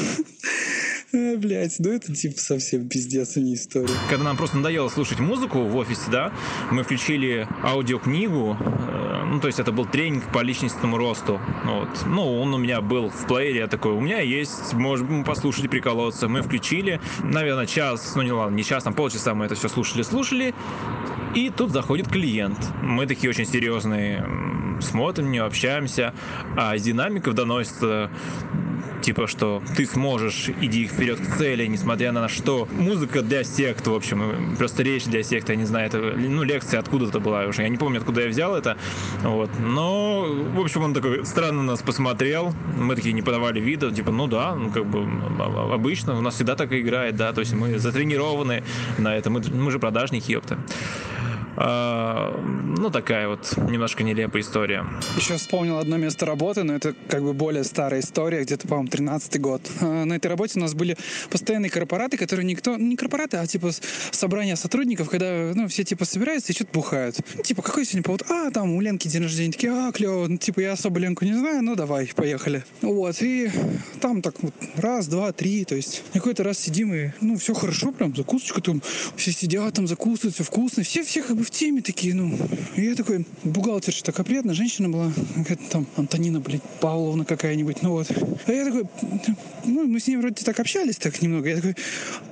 А, 1.14 1.38
блять, 1.38 1.76
ну 1.80 1.92
это 1.92 2.14
типа 2.14 2.38
совсем 2.38 2.90
пиздец, 2.90 3.38
а 3.38 3.40
не 3.40 3.54
история. 3.54 3.94
Когда 4.10 4.26
нам 4.26 4.36
просто 4.36 4.58
надоело 4.58 4.90
слушать 4.90 5.20
музыку 5.20 5.64
в 5.64 5.76
офисе, 5.78 6.12
да, 6.12 6.34
мы 6.70 6.84
включили 6.84 7.48
аудиокнигу, 7.64 8.58
э, 8.60 9.24
ну, 9.26 9.40
то 9.40 9.48
есть 9.48 9.58
это 9.58 9.72
был 9.72 9.86
тренинг 9.86 10.30
по 10.34 10.40
личностному 10.40 10.98
росту. 10.98 11.40
Вот. 11.64 11.88
Ну, 12.08 12.42
он 12.42 12.54
у 12.54 12.58
меня 12.58 12.82
был 12.82 13.10
в 13.10 13.26
плеере, 13.26 13.60
я 13.60 13.68
такой, 13.68 13.94
у 13.94 14.02
меня 14.02 14.20
есть, 14.20 14.74
можем 14.74 15.24
послушать 15.24 15.64
и 15.64 15.68
приколоться. 15.70 16.28
Мы 16.28 16.42
включили, 16.42 17.00
наверное, 17.24 17.68
час, 17.68 18.14
ну 18.16 18.22
не 18.22 18.34
ладно, 18.34 18.56
не 18.56 18.66
час, 18.66 18.84
там 18.84 18.94
полчаса 18.94 19.34
мы 19.34 19.46
это 19.46 19.56
все 19.56 19.70
слушали-слушали, 19.70 20.54
и 21.38 21.52
тут 21.52 21.72
заходит 21.72 22.08
клиент. 22.08 22.58
Мы 22.82 23.06
такие 23.06 23.30
очень 23.30 23.46
серьезные, 23.46 24.28
смотрим, 24.82 25.32
не 25.32 25.38
общаемся, 25.38 26.16
а 26.56 26.76
из 26.76 26.82
динамиков 26.82 27.36
доносится 27.36 28.10
типа, 29.02 29.28
что 29.28 29.62
ты 29.76 29.86
сможешь, 29.86 30.50
иди 30.62 30.88
вперед 30.88 31.20
к 31.20 31.38
цели, 31.38 31.68
несмотря 31.68 32.12
на 32.12 32.28
что. 32.28 32.68
Музыка 32.72 33.22
для 33.22 33.44
сект, 33.44 33.86
в 33.86 33.94
общем, 33.94 34.56
просто 34.58 34.82
речь 34.82 35.06
для 35.06 35.22
секты, 35.22 35.54
я 35.54 35.58
не 35.58 35.66
знаю, 35.66 35.88
это, 35.88 36.00
ну, 36.00 36.42
лекция 36.42 36.80
откуда-то 36.80 37.20
была 37.20 37.46
уже, 37.46 37.62
я 37.62 37.70
не 37.70 37.78
помню, 37.78 38.00
откуда 38.00 38.22
я 38.22 38.30
взял 38.30 38.56
это, 38.56 38.76
вот, 39.24 39.52
но, 39.60 40.26
в 40.26 40.60
общем, 40.60 40.84
он 40.84 40.94
такой 40.96 41.26
странно 41.26 41.62
нас 41.64 41.82
посмотрел, 41.82 42.54
мы 42.76 42.96
такие 42.96 43.14
не 43.14 43.22
подавали 43.22 43.60
вида, 43.60 43.92
типа, 43.92 44.12
ну 44.12 44.28
да, 44.28 44.56
ну, 44.56 44.72
как 44.72 44.86
бы, 44.88 45.08
обычно, 45.72 46.18
у 46.18 46.22
нас 46.22 46.34
всегда 46.34 46.56
так 46.56 46.74
играет, 46.74 47.16
да, 47.16 47.32
то 47.34 47.42
есть 47.42 47.54
мы 47.54 47.78
затренированы 47.78 48.64
на 48.98 49.16
это, 49.16 49.30
мы, 49.30 49.42
мы 49.54 49.72
же 49.72 49.78
продажники, 49.78 50.32
ёпта. 50.32 50.58
А, 51.60 52.40
ну, 52.78 52.92
такая 52.92 53.28
вот 53.28 53.58
немножко 53.58 54.04
нелепая 54.04 54.44
история. 54.44 54.86
Еще 55.18 55.38
вспомнил 55.38 55.80
одно 55.80 55.98
место 55.98 56.28
работы, 56.28 56.64
но 56.64 56.76
это 56.76 56.94
как 57.10 57.24
бы 57.24 57.34
более 57.34 57.64
старая 57.64 58.02
история, 58.02 58.44
где-то, 58.44 58.68
по-моему, 58.68 58.90
13 58.90 59.42
год. 59.42 59.62
А, 59.82 60.06
на 60.06 60.14
этой 60.14 60.28
работе 60.28 60.60
у 60.60 60.62
нас 60.62 60.76
были 60.76 60.96
постоянные 61.32 61.72
корпораты, 61.72 62.18
которые 62.18 62.46
никто... 62.46 62.78
Не 62.78 62.96
корпораты, 62.96 63.38
а 63.38 63.48
типа 63.48 63.72
собрания 64.12 64.56
сотрудников, 64.56 65.10
когда 65.10 65.52
ну, 65.56 65.68
все 65.68 65.84
типа 65.84 66.06
собираются 66.06 66.52
и 66.52 66.56
что-то 66.56 66.74
бухают. 66.74 67.18
Ну, 67.36 67.42
типа, 67.42 67.64
какой 67.64 67.86
сегодня 67.86 68.04
повод? 68.04 68.24
А, 68.30 68.52
там 68.52 68.76
у 68.76 68.82
Ленки 68.82 69.08
день 69.08 69.24
рождения. 69.24 69.52
Такие, 69.52 69.72
а, 69.72 69.92
клево. 69.92 70.28
Ну, 70.28 70.38
типа, 70.38 70.60
я 70.60 70.74
особо 70.74 71.00
Ленку 71.00 71.26
не 71.26 71.34
знаю, 71.34 71.64
ну 71.64 71.76
давай, 71.76 72.12
поехали. 72.16 72.64
Вот, 72.82 73.20
и 73.22 73.50
там 74.00 74.22
так 74.22 74.36
вот 74.44 74.54
раз, 74.76 75.08
два, 75.08 75.32
три, 75.32 75.66
то 75.66 75.76
есть 75.76 76.04
какой-то 76.14 76.44
раз 76.44 76.60
сидим 76.60 76.94
и, 76.94 77.10
ну, 77.20 77.38
все 77.38 77.56
хорошо, 77.56 77.92
прям 77.92 78.16
закусочка 78.16 78.62
там, 78.62 78.84
все 79.16 79.32
сидят 79.32 79.74
там, 79.74 79.88
закусывают, 79.88 80.36
все 80.36 80.44
вкусно, 80.44 80.84
все, 80.84 81.04
все 81.04 81.24
как 81.24 81.36
бы 81.36 81.47
в 81.48 81.50
теме 81.50 81.82
такие, 81.82 82.14
ну. 82.14 82.38
И 82.76 82.82
я 82.82 82.96
такой, 82.96 83.26
бухгалтер, 83.46 83.94
что 83.94 84.04
такая 84.04 84.26
приятная 84.26 84.54
женщина 84.54 84.90
была, 84.90 85.14
какая-то 85.36 85.64
там 85.70 85.88
Антонина, 85.96 86.42
блядь, 86.42 86.62
Павловна 86.82 87.24
какая-нибудь, 87.24 87.82
ну 87.82 87.92
вот. 87.92 88.12
А 88.46 88.52
я 88.52 88.66
такой, 88.66 88.84
ну, 89.64 89.88
мы 89.88 90.00
с 90.02 90.08
ней 90.08 90.18
вроде 90.18 90.44
так 90.44 90.60
общались 90.60 90.98
так 90.98 91.22
немного, 91.22 91.48
я 91.48 91.56
такой, 91.56 91.76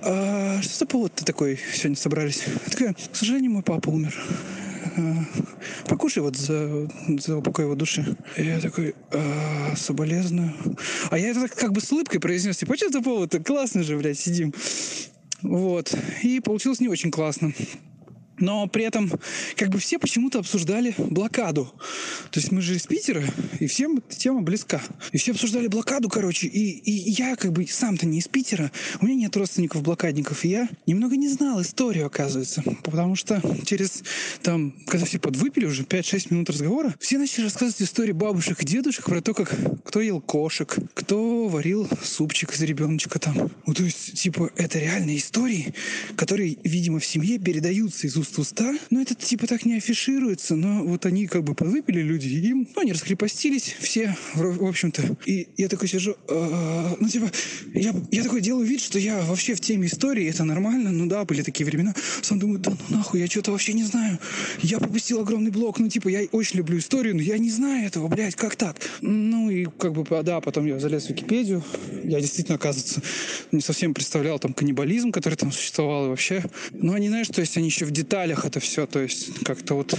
а 0.02 0.62
что 0.62 0.80
за 0.80 0.86
повод-то 0.86 1.24
такой 1.24 1.58
сегодня 1.74 1.96
собрались? 1.96 2.44
Я 2.46 2.72
такая, 2.72 2.94
к 2.94 3.16
сожалению, 3.16 3.52
мой 3.52 3.64
папа 3.64 3.90
умер 3.90 4.14
покушай 5.88 6.24
вот 6.24 6.38
за, 6.38 6.88
за 7.20 7.38
упокой 7.38 7.66
его 7.66 7.76
души. 7.76 8.16
Я 8.38 8.60
такой, 8.62 8.96
а, 9.12 9.74
соболезную. 9.76 10.54
А 11.10 11.18
я 11.18 11.30
это 11.30 11.42
так 11.42 11.56
как 11.56 11.74
бы 11.74 11.82
с 11.82 11.92
улыбкой 11.92 12.20
произнес, 12.20 12.58
типа, 12.58 12.78
что 12.78 12.90
за 12.90 13.02
повод-то? 13.02 13.44
Классно 13.44 13.84
же, 13.84 13.98
блядь, 13.98 14.20
сидим. 14.20 14.54
Вот. 15.42 15.94
И 16.24 16.40
получилось 16.40 16.80
не 16.80 16.88
очень 16.88 17.12
классно. 17.12 17.52
Но 18.40 18.68
при 18.68 18.84
этом 18.84 19.12
как 19.56 19.70
бы 19.70 19.80
все 19.80 20.00
почему-то 20.00 20.40
обсуждали 20.40 20.94
блокаду. 20.98 21.72
То 22.32 22.40
есть 22.40 22.52
мы 22.52 22.62
же 22.62 22.76
из 22.76 22.86
Питера, 22.86 23.24
и 23.60 23.68
всем 23.68 23.98
эта 23.98 24.18
тема 24.18 24.42
близка. 24.42 24.82
И 25.12 25.18
все 25.18 25.32
обсуждали 25.32 25.68
блокаду, 25.68 26.10
короче. 26.10 26.48
И, 26.48 26.80
и 26.80 27.12
я 27.12 27.36
как 27.36 27.52
бы 27.54 27.66
сам-то 27.68 28.06
не 28.06 28.20
из 28.20 28.28
Питера, 28.28 28.72
у 29.02 29.06
меня 29.06 29.16
нет 29.16 29.36
родственников 29.38 29.84
блокадников, 29.84 30.44
и 30.46 30.50
я 30.50 30.70
немного 30.86 31.16
не 31.16 31.30
знал 31.30 31.62
историю, 31.62 32.08
оказывается. 32.08 32.64
Потому 32.84 33.16
что 33.16 33.42
через, 33.66 34.04
там, 34.42 34.74
когда 34.88 35.06
все 35.06 35.20
подвыпили 35.20 35.66
уже 35.66 35.84
5-6 35.84 36.28
минут 36.34 36.50
разговора, 36.50 36.94
все 37.00 37.18
начали 37.18 37.46
рассказывать 37.46 37.82
истории 37.82 38.12
бабушек 38.12 38.62
и 38.62 38.66
дедушек 38.66 39.06
про 39.06 39.22
то, 39.22 39.34
как 39.34 39.56
кто 39.86 40.02
ел 40.02 40.20
кошек, 40.20 40.76
кто 40.94 41.48
варил 41.48 41.88
супчик 42.04 42.54
из 42.54 42.62
ребеночка 42.62 43.20
там. 43.20 43.52
Ну, 43.66 43.74
то 43.74 43.84
есть, 43.84 44.14
типа, 44.20 44.52
это 44.56 44.80
реальные 44.80 45.18
истории, 45.18 45.74
которые, 46.18 46.58
видимо, 46.64 47.00
в 47.00 47.06
семье 47.06 47.40
передаются 47.40 48.08
из 48.08 48.18
уст 48.18 48.25
в 48.32 48.40
уста. 48.40 48.76
Но 48.90 49.02
это 49.02 49.16
типа 49.16 49.48
так 49.48 49.66
не 49.66 49.78
афишируется, 49.78 50.56
но 50.56 50.84
вот 50.84 51.06
они 51.06 51.28
как 51.28 51.44
бы 51.44 51.56
подвыпили 51.56 52.02
люди, 52.02 52.28
им, 52.28 52.68
ну, 52.76 52.82
они 52.82 52.94
раскрепостились 52.94 53.76
все, 53.80 54.16
в 54.34 54.66
общем-то. 54.66 55.18
И 55.26 55.48
я 55.58 55.68
такой 55.70 55.88
сижу, 55.88 56.16
э, 56.28 56.96
ну, 57.00 57.08
типа, 57.08 57.32
я, 57.74 57.94
я 58.12 58.24
такой 58.24 58.42
делаю 58.42 58.66
вид, 58.66 58.82
что 58.82 59.00
я 59.00 59.22
вообще 59.22 59.56
в 59.56 59.62
теме 59.62 59.88
истории, 59.88 60.28
это 60.30 60.44
нормально, 60.44 60.92
ну 60.92 61.08
да, 61.08 61.26
были 61.26 61.42
такие 61.42 61.66
времена. 61.66 61.94
Сам 62.22 62.40
думаю, 62.40 62.60
да 62.60 62.72
ну 62.90 62.98
нахуй, 62.98 63.20
я 63.20 63.28
что-то 63.28 63.52
вообще 63.52 63.74
не 63.74 63.84
знаю. 63.84 64.20
Я 64.62 64.80
пропустил 64.80 65.20
огромный 65.22 65.52
блок, 65.52 65.80
ну, 65.80 65.90
типа, 65.90 66.10
я 66.10 66.26
очень 66.32 66.58
люблю 66.58 66.78
историю, 66.78 67.16
но 67.16 67.22
я 67.22 67.38
не 67.38 67.50
знаю 67.50 67.88
этого, 67.88 68.08
блядь, 68.08 68.36
как 68.36 68.56
так? 68.56 68.78
Ну, 69.02 69.50
и 69.50 69.66
как 69.66 69.94
бы, 69.94 70.24
да, 70.24 70.42
потом 70.42 70.66
я 70.66 70.80
залез 70.80 71.06
в 71.06 71.10
Википедию, 71.10 71.64
я 72.04 72.20
действительно, 72.22 72.56
оказывается, 72.56 73.02
не 73.52 73.62
совсем 73.62 73.94
представлял 73.94 74.40
там 74.40 74.54
каннибализм, 74.54 75.12
который 75.12 75.36
там 75.36 75.52
существовал 75.52 76.06
и 76.06 76.10
вообще. 76.10 76.44
Но 76.72 76.94
они, 76.94 77.10
знаешь, 77.10 77.28
то 77.28 77.42
есть 77.42 77.58
они 77.58 77.68
еще 77.68 77.86
в 77.86 77.92
деталях 77.92 78.15
деталях 78.16 78.46
это 78.46 78.60
все, 78.60 78.86
то 78.86 79.00
есть 79.00 79.44
как-то 79.44 79.76
вот... 79.76 79.94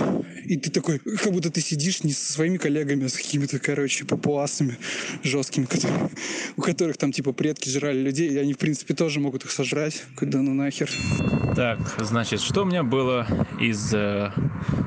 И 0.46 0.56
ты 0.56 0.70
такой, 0.70 0.99
как 0.99 1.32
будто 1.32 1.50
ты 1.50 1.61
сидишь 1.61 2.02
не 2.02 2.12
со 2.12 2.32
своими 2.32 2.56
коллегами, 2.56 3.04
а 3.04 3.08
с 3.08 3.14
какими-то, 3.14 3.58
короче, 3.58 4.04
папуасами 4.04 4.78
жесткими, 5.23 5.66
которые, 5.66 6.08
у 6.56 6.62
которых 6.62 6.96
там, 6.96 7.12
типа, 7.12 7.32
предки 7.32 7.68
жрали 7.68 7.99
людей, 7.99 8.30
и 8.30 8.38
они, 8.38 8.54
в 8.54 8.58
принципе, 8.58 8.94
тоже 8.94 9.20
могут 9.20 9.44
их 9.44 9.50
сожрать. 9.50 10.04
Куда 10.16 10.40
ну 10.40 10.54
нахер. 10.54 10.88
Так, 11.54 11.78
значит, 11.99 12.40
что 12.40 12.62
у 12.62 12.64
меня 12.64 12.82
было 12.82 13.26
из 13.61 13.92
э, 13.92 14.30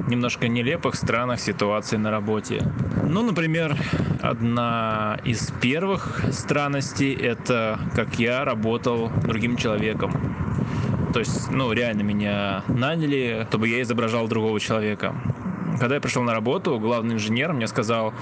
немножко 0.08 0.48
нелепых, 0.48 0.96
странных 0.96 1.40
ситуаций 1.40 1.98
на 1.98 2.10
работе? 2.10 2.64
Ну, 3.04 3.22
например, 3.22 3.78
одна 4.22 5.20
из 5.26 5.52
первых 5.62 6.24
странностей— 6.32 7.14
это 7.22 7.80
как 7.96 8.18
я 8.18 8.44
работал 8.44 9.12
другим 9.24 9.56
человеком. 9.56 10.12
То 11.14 11.20
есть, 11.20 11.50
ну, 11.50 11.72
реально 11.72 12.04
меня 12.04 12.64
наняли, 12.68 13.48
чтобы 13.50 13.68
я 13.68 13.82
изображал 13.82 14.28
другого 14.28 14.60
человека. 14.60 15.16
Когда 15.80 15.96
я 15.96 16.02
пришел 16.02 16.24
на 16.24 16.34
работу, 16.34 16.78
главный 16.80 17.16
инженер 17.16 17.54
мне 17.54 17.68
сказал, 17.68 18.14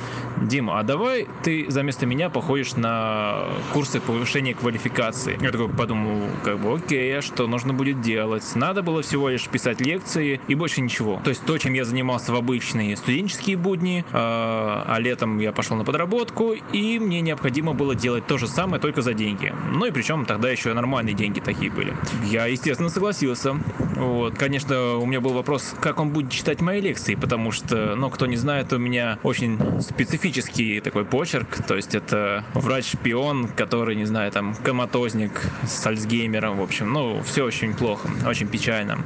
Дима, 0.42 0.80
а 0.80 0.84
давай 0.84 1.28
ты 1.44 1.66
за 1.70 1.84
место 1.84 2.06
меня 2.06 2.30
походишь 2.30 2.76
на 2.76 3.46
курсы 3.74 4.00
повышения 4.00 4.54
квалификации. 4.54 5.38
Я 5.42 5.52
такой 5.52 5.70
подумал, 5.70 6.22
как 6.44 6.60
бы, 6.60 6.76
окей, 6.76 7.18
а 7.18 7.22
что 7.22 7.48
нужно 7.48 7.74
будет 7.74 8.02
делать? 8.02 8.44
Надо 8.56 8.84
было 8.84 9.02
всего 9.02 9.30
лишь 9.30 9.48
писать 9.48 9.82
лекции 9.82 10.40
и 10.48 10.56
больше 10.56 10.82
ничего. 10.82 11.20
То 11.24 11.30
есть 11.30 11.44
то, 11.46 11.58
чем 11.58 11.74
я 11.74 11.86
занимался 11.86 12.32
в 12.32 12.36
обычные 12.36 12.96
студенческие 12.96 13.58
будни, 13.58 14.06
а, 14.12 14.86
а 14.88 15.00
летом 15.00 15.40
я 15.40 15.52
пошел 15.52 15.78
на 15.78 15.84
подработку, 15.84 16.54
и 16.54 17.00
мне 17.00 17.22
необходимо 17.22 17.74
было 17.74 17.96
делать 17.96 18.28
то 18.28 18.38
же 18.38 18.48
самое, 18.48 18.82
только 18.82 19.02
за 19.02 19.14
деньги. 19.14 19.54
Ну 19.74 19.86
и 19.86 19.92
причем 19.92 20.26
тогда 20.26 20.50
еще 20.50 20.74
нормальные 20.74 21.16
деньги 21.16 21.40
такие 21.40 21.72
были. 21.72 21.94
Я, 22.26 22.46
естественно, 22.46 22.90
согласился. 22.90 23.56
Вот. 23.96 24.36
Конечно, 24.38 24.98
у 24.98 25.06
меня 25.06 25.22
был 25.22 25.34
вопрос, 25.34 25.74
как 25.82 26.00
он 26.00 26.10
будет 26.10 26.32
читать 26.32 26.62
мои 26.62 26.82
лекции, 26.82 27.16
потому 27.16 27.47
потому 27.48 27.52
что, 27.52 27.96
ну, 27.96 28.10
кто 28.10 28.26
не 28.26 28.36
знает, 28.36 28.74
у 28.74 28.78
меня 28.78 29.20
очень 29.24 29.58
специфический 29.82 30.82
такой 30.82 31.06
почерк, 31.06 31.48
то 31.66 31.76
есть 31.78 31.96
это 31.96 32.44
врач-шпион, 32.54 33.48
который, 33.50 33.96
не 33.96 34.04
знаю, 34.06 34.32
там, 34.32 34.54
коматозник 34.54 35.32
с 35.66 35.88
Альцгеймером, 35.88 36.58
в 36.58 36.62
общем, 36.62 36.92
ну, 36.92 37.22
все 37.24 37.46
очень 37.46 37.74
плохо, 37.74 38.10
очень 38.28 38.48
печально. 38.48 39.00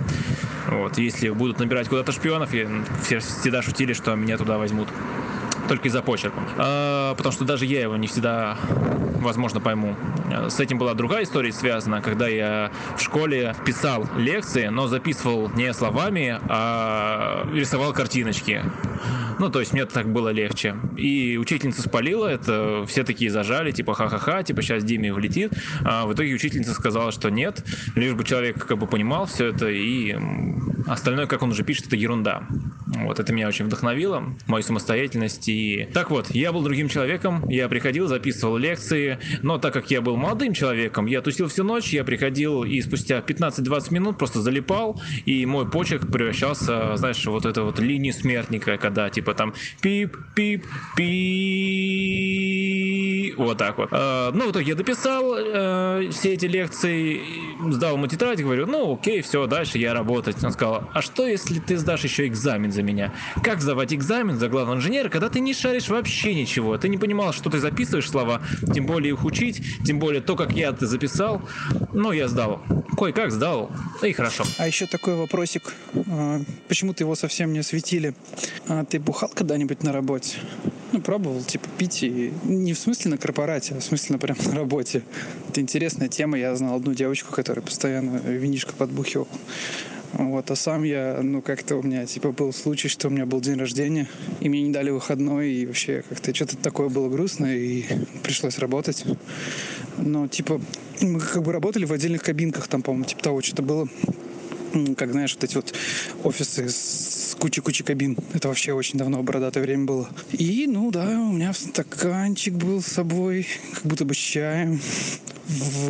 Вот, 0.68 0.98
если 0.98 1.30
будут 1.30 1.60
набирать 1.60 1.88
куда-то 1.88 2.12
шпионов, 2.12 2.54
я, 2.54 2.68
все 3.04 3.20
всегда 3.20 3.62
шутили, 3.62 3.94
что 3.94 4.16
меня 4.16 4.38
туда 4.38 4.58
возьмут 4.58 4.88
только 5.72 5.88
из-за 5.88 6.02
почерка. 6.02 6.38
А, 6.58 7.16
потому 7.16 7.32
что 7.32 7.46
даже 7.46 7.66
я 7.66 7.80
его 7.84 7.96
не 7.96 8.08
всегда, 8.08 8.58
возможно, 9.22 9.62
пойму. 9.62 9.96
С 10.50 10.60
этим 10.60 10.78
была 10.78 10.94
другая 10.96 11.24
история 11.24 11.54
связана, 11.54 12.02
когда 12.02 12.28
я 12.28 12.72
в 12.98 13.02
школе 13.02 13.56
писал 13.66 14.06
лекции, 14.18 14.68
но 14.68 14.88
записывал 14.88 15.50
не 15.52 15.74
словами, 15.74 16.38
а 16.50 17.48
рисовал 17.54 17.94
картиночки. 17.94 18.62
Ну, 19.40 19.50
то 19.50 19.62
есть 19.62 19.72
мне 19.72 19.86
так 19.86 20.12
было 20.12 20.28
легче. 20.28 20.76
И 20.98 21.38
учительница 21.38 21.84
спалила 21.84 22.28
это, 22.28 22.84
все 22.86 23.06
такие 23.06 23.32
зажали, 23.32 23.72
типа 23.72 23.94
ха-ха-ха, 23.94 24.44
типа 24.44 24.62
сейчас 24.62 24.84
Диме 24.84 25.14
влетит. 25.14 25.54
А 25.86 26.06
в 26.06 26.14
итоге 26.14 26.34
учительница 26.34 26.74
сказала, 26.74 27.14
что 27.14 27.30
нет, 27.30 27.64
лишь 27.96 28.12
бы 28.12 28.26
человек 28.26 28.68
как 28.68 28.78
бы 28.78 28.88
понимал 28.88 29.26
все 29.26 29.46
это, 29.48 29.70
и 29.70 30.18
остальное, 30.86 31.28
как 31.28 31.44
он 31.44 31.52
уже 31.52 31.64
пишет, 31.64 31.88
это 31.88 31.96
ерунда. 31.96 32.44
Вот, 32.92 33.20
это 33.20 33.32
меня 33.32 33.48
очень 33.48 33.66
вдохновило, 33.66 34.36
мою 34.48 34.64
самостоятельность. 34.64 35.48
И... 35.48 35.88
Так 35.94 36.12
вот, 36.12 36.32
я 36.32 36.52
был 36.52 36.62
другим 36.62 36.90
человеком, 36.90 37.48
я 37.50 37.70
приходил, 37.70 38.08
записывал 38.08 38.58
лекции, 38.58 39.18
но 39.42 39.58
так 39.58 39.74
как 39.74 39.90
я 39.92 40.02
был 40.02 40.18
молодым 40.18 40.54
человеком, 40.54 41.06
я 41.06 41.22
тусил 41.22 41.48
всю 41.48 41.64
ночь, 41.64 41.94
я 41.94 42.04
приходил 42.04 42.64
и 42.64 42.82
спустя 42.82 43.20
15-20 43.20 43.94
минут 43.94 44.18
просто 44.18 44.42
залипал, 44.42 45.02
и 45.26 45.46
мой 45.46 45.70
почерк 45.70 46.12
превращался, 46.12 46.98
знаешь, 46.98 47.26
вот 47.26 47.46
это 47.46 47.64
вот 47.64 47.80
линии 47.80 48.12
смертника, 48.12 48.78
когда 48.78 49.10
типа 49.10 49.34
там 49.36 49.54
пип, 49.82 50.18
пи, 53.22 53.34
вот 53.38 53.58
так 53.58 53.78
вот. 53.78 53.90
А, 53.92 54.32
ну, 54.32 54.48
в 54.48 54.52
итоге 54.52 54.70
я 54.70 54.76
дописал 54.76 55.36
э, 55.38 56.10
все 56.12 56.34
эти 56.34 56.46
лекции, 56.46 57.22
сдал 57.72 57.96
ему 57.96 58.08
тетрадь, 58.08 58.42
говорю, 58.42 58.66
ну, 58.68 58.94
окей, 58.94 59.22
все, 59.22 59.46
дальше 59.48 59.78
я 59.78 59.94
работать. 59.94 60.44
Он 60.44 60.52
сказал, 60.52 60.90
а 60.94 61.02
что 61.02 61.28
если 61.28 61.60
ты 61.60 61.78
сдашь 61.78 62.04
еще 62.04 62.28
экзамен 62.28 62.72
за 62.72 62.84
меня? 62.84 63.14
Как 63.44 63.62
сдавать 63.62 63.94
экзамен 63.94 64.38
за 64.38 64.50
главного 64.50 64.78
инженера, 64.78 65.10
когда 65.10 65.30
ты 65.30 65.40
не 65.40 65.54
шаришь 65.54 65.90
вообще 65.90 66.34
ничего? 66.34 66.78
Ты 66.78 66.90
не 66.90 66.98
понимал, 66.98 67.34
что 67.34 67.50
ты 67.50 67.60
записываешь 67.60 68.10
слова, 68.10 68.42
тем 68.74 68.86
более 68.86 69.14
их 69.14 69.24
учить, 69.24 69.62
тем 69.86 70.00
более 70.00 70.22
то, 70.22 70.36
как 70.36 70.52
я 70.54 70.70
это 70.70 70.88
записал. 70.88 71.42
Ну, 71.94 72.12
я 72.12 72.28
сдал. 72.28 72.62
Кое-как 72.98 73.32
сдал, 73.32 73.72
и 74.04 74.12
хорошо. 74.14 74.44
А 74.58 74.68
еще 74.68 74.86
такой 74.86 75.16
вопросик. 75.16 75.74
А, 76.10 76.42
почему-то 76.68 77.04
его 77.04 77.16
совсем 77.16 77.54
не 77.54 77.60
осветили. 77.60 78.14
А 78.68 78.84
ты 78.86 79.00
бухал 79.00 79.30
когда-нибудь 79.34 79.84
на 79.84 79.92
работе? 79.92 80.38
Ну, 80.92 81.00
пробовал, 81.00 81.42
типа, 81.44 81.68
пить 81.78 82.04
и... 82.04 82.34
Не 82.44 82.74
в 82.74 82.80
смысле 82.80 83.12
на 83.12 83.18
корпорате, 83.18 83.76
а 83.76 83.80
в 83.80 83.84
смысле, 83.84 84.14
например, 84.14 84.38
на 84.46 84.56
работе. 84.56 85.04
Это 85.50 85.62
интересная 85.62 86.10
тема. 86.10 86.38
Я 86.38 86.54
знал 86.56 86.76
одну 86.76 86.94
девочку, 86.94 87.32
которая 87.34 87.64
постоянно 87.64 88.18
винишко 88.18 88.74
подбухивала. 88.74 89.28
Вот, 90.14 90.52
а 90.52 90.56
сам 90.58 90.84
я, 90.84 91.22
ну, 91.24 91.42
как-то 91.42 91.78
у 91.78 91.84
меня, 91.84 92.06
типа, 92.06 92.34
был 92.34 92.52
случай, 92.52 92.90
что 92.90 93.08
у 93.08 93.12
меня 93.12 93.26
был 93.26 93.40
день 93.40 93.58
рождения, 93.58 94.10
и 94.42 94.50
мне 94.50 94.64
не 94.64 94.74
дали 94.74 94.90
выходной, 94.90 95.54
и 95.54 95.66
вообще 95.66 96.04
как-то 96.08 96.36
что-то 96.36 96.58
такое 96.58 96.90
было 96.90 97.08
грустно, 97.08 97.46
и 97.46 97.86
пришлось 98.22 98.58
работать. 98.58 99.06
Но, 99.98 100.28
типа, 100.28 100.60
мы 101.00 101.22
как 101.22 101.42
бы 101.44 101.54
работали 101.54 101.86
в 101.86 101.94
отдельных 101.94 102.24
кабинках, 102.24 102.68
там, 102.68 102.82
по-моему, 102.82 103.06
типа 103.06 103.24
того 103.24 103.42
что-то 103.42 103.62
было. 103.64 103.88
Как 104.96 105.12
знаешь, 105.12 105.34
вот 105.36 105.44
эти 105.44 105.56
вот 105.56 105.74
офисы 106.24 106.70
с 106.70 107.36
кучей-кучей 107.40 107.84
кабин. 107.84 108.18
Это 108.34 108.48
вообще 108.48 108.74
очень 108.74 108.98
давно, 109.00 109.22
бородатое 109.24 109.64
время 109.64 109.86
было. 109.86 110.10
И, 110.32 110.68
ну 110.68 110.92
да, 110.92 111.20
у 111.20 111.32
меня 111.34 111.54
стаканчик 111.54 112.54
был 112.54 112.82
с 112.82 112.88
собой, 112.88 113.48
как 113.74 113.86
будто 113.86 114.06
бы 114.06 114.14
с 114.14 114.18
чаем. 114.18 114.80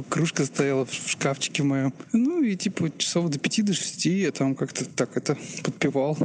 Кружка 0.10 0.46
стояла 0.46 0.86
в 0.86 0.94
шкафчике 0.94 1.64
моем. 1.64 1.94
Ну 2.14 2.42
и 2.42 2.56
типа 2.56 2.90
часов 2.98 3.30
до 3.30 3.38
пяти, 3.38 3.62
до 3.62 3.74
шести 3.74 4.22
я 4.22 4.32
там 4.32 4.56
как-то 4.56 4.86
так 4.86 5.16
это 5.16 5.38
подпевал 5.64 6.18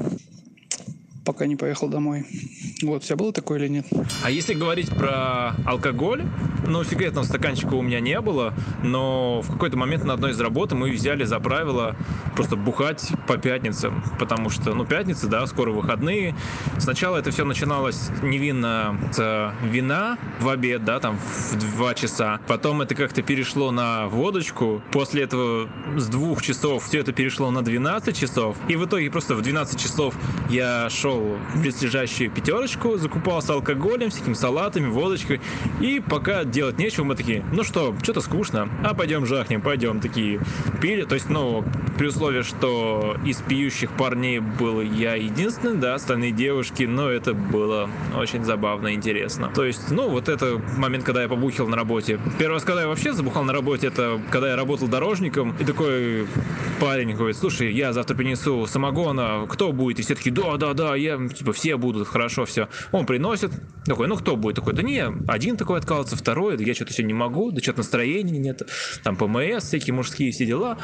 пока 1.26 1.47
не 1.47 1.56
поехал 1.56 1.88
домой. 1.88 2.25
Вот, 2.83 3.02
у 3.02 3.04
тебя 3.04 3.16
было 3.16 3.33
такое 3.33 3.59
или 3.59 3.68
нет? 3.68 3.87
А 4.23 4.30
если 4.30 4.54
говорить 4.54 4.88
про 4.90 5.54
алкоголь, 5.66 6.25
ну, 6.66 6.85
секретного 6.85 7.25
стаканчика 7.25 7.75
у 7.75 7.83
меня 7.83 8.00
не 8.00 8.21
было, 8.21 8.54
но 8.83 9.42
в 9.42 9.50
какой-то 9.52 9.76
момент 9.76 10.04
на 10.04 10.14
одной 10.14 10.30
из 10.30 10.40
работы 10.40 10.76
мы 10.76 10.90
взяли 10.90 11.25
за 11.25 11.40
правило 11.40 11.97
просто 12.35 12.56
бухать 12.56 13.11
по 13.26 13.37
пятницам, 13.37 14.02
потому 14.18 14.50
что, 14.50 14.73
ну, 14.75 14.87
пятница, 14.87 15.26
да, 15.26 15.47
скоро 15.47 15.73
выходные. 15.73 16.37
Сначала 16.78 17.18
это 17.18 17.30
все 17.33 17.45
начиналось 17.45 18.09
невинно 18.23 18.99
с 19.12 19.52
вина 19.64 20.18
в 20.40 20.49
обед, 20.49 20.85
да, 20.85 21.00
там 21.00 21.18
в 21.18 21.76
два 21.76 21.95
часа. 21.95 22.40
Потом 22.47 22.83
это 22.83 22.95
как-то 22.95 23.23
перешло 23.23 23.73
на 23.73 24.06
водочку. 24.06 24.80
После 24.92 25.25
этого 25.25 25.68
с 25.97 26.06
двух 26.06 26.42
часов 26.42 26.85
все 26.85 27.00
это 27.00 27.12
перешло 27.12 27.50
на 27.50 27.62
12 27.62 28.16
часов. 28.16 28.56
И 28.68 28.76
в 28.76 28.85
итоге 28.87 29.11
просто 29.11 29.35
в 29.35 29.42
12 29.42 29.80
часов 29.80 30.14
я 30.49 30.88
шел 30.90 31.15
в 31.18 31.61
близлежащую 31.61 32.30
пятерочку, 32.30 32.96
закупался 32.96 33.52
алкоголем, 33.52 34.11
всякими 34.11 34.35
салатами, 34.35 34.88
водочкой. 34.88 35.40
И 35.80 36.00
пока 36.00 36.44
делать 36.44 36.78
нечего, 36.78 37.04
мы 37.04 37.14
такие, 37.14 37.44
ну 37.52 37.64
что, 37.64 37.94
что-то 38.02 38.20
скучно, 38.20 38.68
а 38.85 38.94
пойдем 38.94 39.26
жахнем, 39.26 39.61
пойдем. 39.61 40.00
Такие 40.00 40.40
пили, 40.80 41.04
то 41.04 41.14
есть, 41.14 41.28
ну, 41.28 41.64
при 41.99 42.08
условии, 42.08 42.42
что 42.42 43.16
из 43.25 43.38
пьющих 43.38 43.90
парней 43.92 44.38
был 44.40 44.80
я 44.80 45.14
единственный, 45.14 45.78
да, 45.78 45.94
остальные 45.94 46.32
девушки, 46.32 46.85
но 46.85 47.08
это 47.08 47.35
было 47.35 47.88
очень 48.16 48.44
забавно 48.44 48.88
и 48.88 48.94
интересно. 48.94 49.50
То 49.54 49.64
есть, 49.64 49.90
ну, 49.90 50.08
вот 50.08 50.28
это 50.28 50.61
момент, 50.76 51.04
когда 51.04 51.23
я 51.23 51.28
побухил 51.28 51.68
на 51.68 51.76
работе. 51.76 52.18
Первый 52.38 52.54
раз, 52.54 52.64
когда 52.64 52.82
я 52.82 52.88
вообще 52.88 53.12
забухал 53.12 53.44
на 53.44 53.52
работе, 53.52 53.87
это 53.87 54.20
когда 54.30 54.50
я 54.50 54.56
работал 54.56 54.88
дорожником, 54.88 55.54
и 55.58 55.64
такой 55.64 56.26
парень 56.80 57.14
говорит, 57.14 57.37
слушай, 57.37 57.73
я 57.73 57.92
завтра 57.92 58.14
принесу 58.14 58.66
самогона, 58.66 59.46
кто 59.49 59.73
будет? 59.73 60.00
И 60.00 60.02
все 60.02 60.14
такие, 60.14 60.35
да, 60.35 60.56
да, 60.56 60.75
да, 60.75 60.96
я, 60.96 61.05
типа, 61.34 61.52
все 61.52 61.76
будут, 61.76 62.08
хорошо, 62.08 62.44
все. 62.44 62.68
Он 62.92 63.06
приносит, 63.06 63.50
такой, 63.84 64.08
ну, 64.08 64.16
кто 64.16 64.36
будет? 64.36 64.56
Такой, 64.56 64.75
да 64.75 64.82
не, 64.82 65.04
один 65.28 65.56
такой 65.56 65.78
откалывается, 65.78 66.16
второй, 66.16 66.56
да 66.56 66.64
я 66.64 66.75
что-то 66.75 66.92
сегодня 66.92 67.08
не 67.08 67.18
могу, 67.18 67.50
да 67.50 67.60
что-то 67.60 67.78
настроения 67.78 68.38
нет, 68.38 68.62
там 69.02 69.16
ПМС, 69.16 69.64
всякие 69.64 69.94
мужские 69.94 70.32
все 70.32 70.46
дела. 70.46 70.78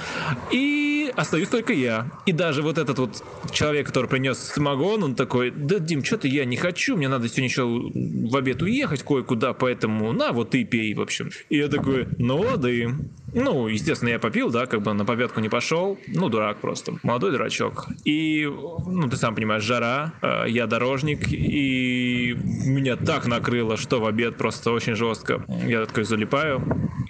И 0.50 1.12
остаюсь 1.16 1.48
только 1.48 1.72
я. 1.72 2.10
И 2.26 2.32
даже 2.32 2.62
вот 2.62 2.78
этот 2.78 2.98
вот 2.98 3.22
человек, 3.52 3.86
который 3.86 4.08
принес 4.08 4.38
самогон, 4.38 5.02
он 5.02 5.14
такой, 5.14 5.50
да, 5.50 5.78
Дим, 5.78 6.04
что-то 6.04 6.28
я 6.28 6.44
не 6.44 6.56
хочу, 6.56 6.96
мне 6.96 7.08
надо 7.08 7.28
сегодня 7.28 7.46
еще 7.46 7.64
в 7.64 8.36
обед 8.36 8.62
уехать 8.62 9.02
кое-куда, 9.02 9.52
поэтому 9.52 10.12
на, 10.12 10.32
вот 10.32 10.50
ты 10.50 10.64
пей, 10.64 10.94
в 10.94 11.00
общем. 11.00 11.30
И 11.48 11.56
я 11.56 11.68
такой, 11.68 12.08
ну, 12.18 12.40
лады. 12.40 12.90
Ну, 13.34 13.66
естественно, 13.68 14.10
я 14.10 14.18
попил, 14.18 14.50
да, 14.50 14.66
как 14.66 14.82
бы 14.82 14.92
на 14.92 15.04
победку 15.04 15.40
не 15.40 15.48
пошел. 15.48 15.98
Ну, 16.06 16.28
дурак 16.28 16.60
просто. 16.60 16.94
Молодой 17.02 17.32
дурачок. 17.32 17.86
И, 18.04 18.46
ну, 18.86 19.08
ты 19.08 19.16
сам 19.16 19.34
понимаешь, 19.34 19.62
жара, 19.62 20.12
э, 20.20 20.44
я 20.48 20.66
дорожник, 20.66 21.32
и 21.32 22.36
меня 22.66 22.96
так 22.96 23.26
накрыло, 23.26 23.76
что 23.76 24.00
в 24.00 24.06
обед 24.06 24.36
просто 24.36 24.70
очень 24.70 24.94
жестко. 24.94 25.44
Я 25.66 25.86
такой 25.86 26.04
залипаю. 26.04 26.62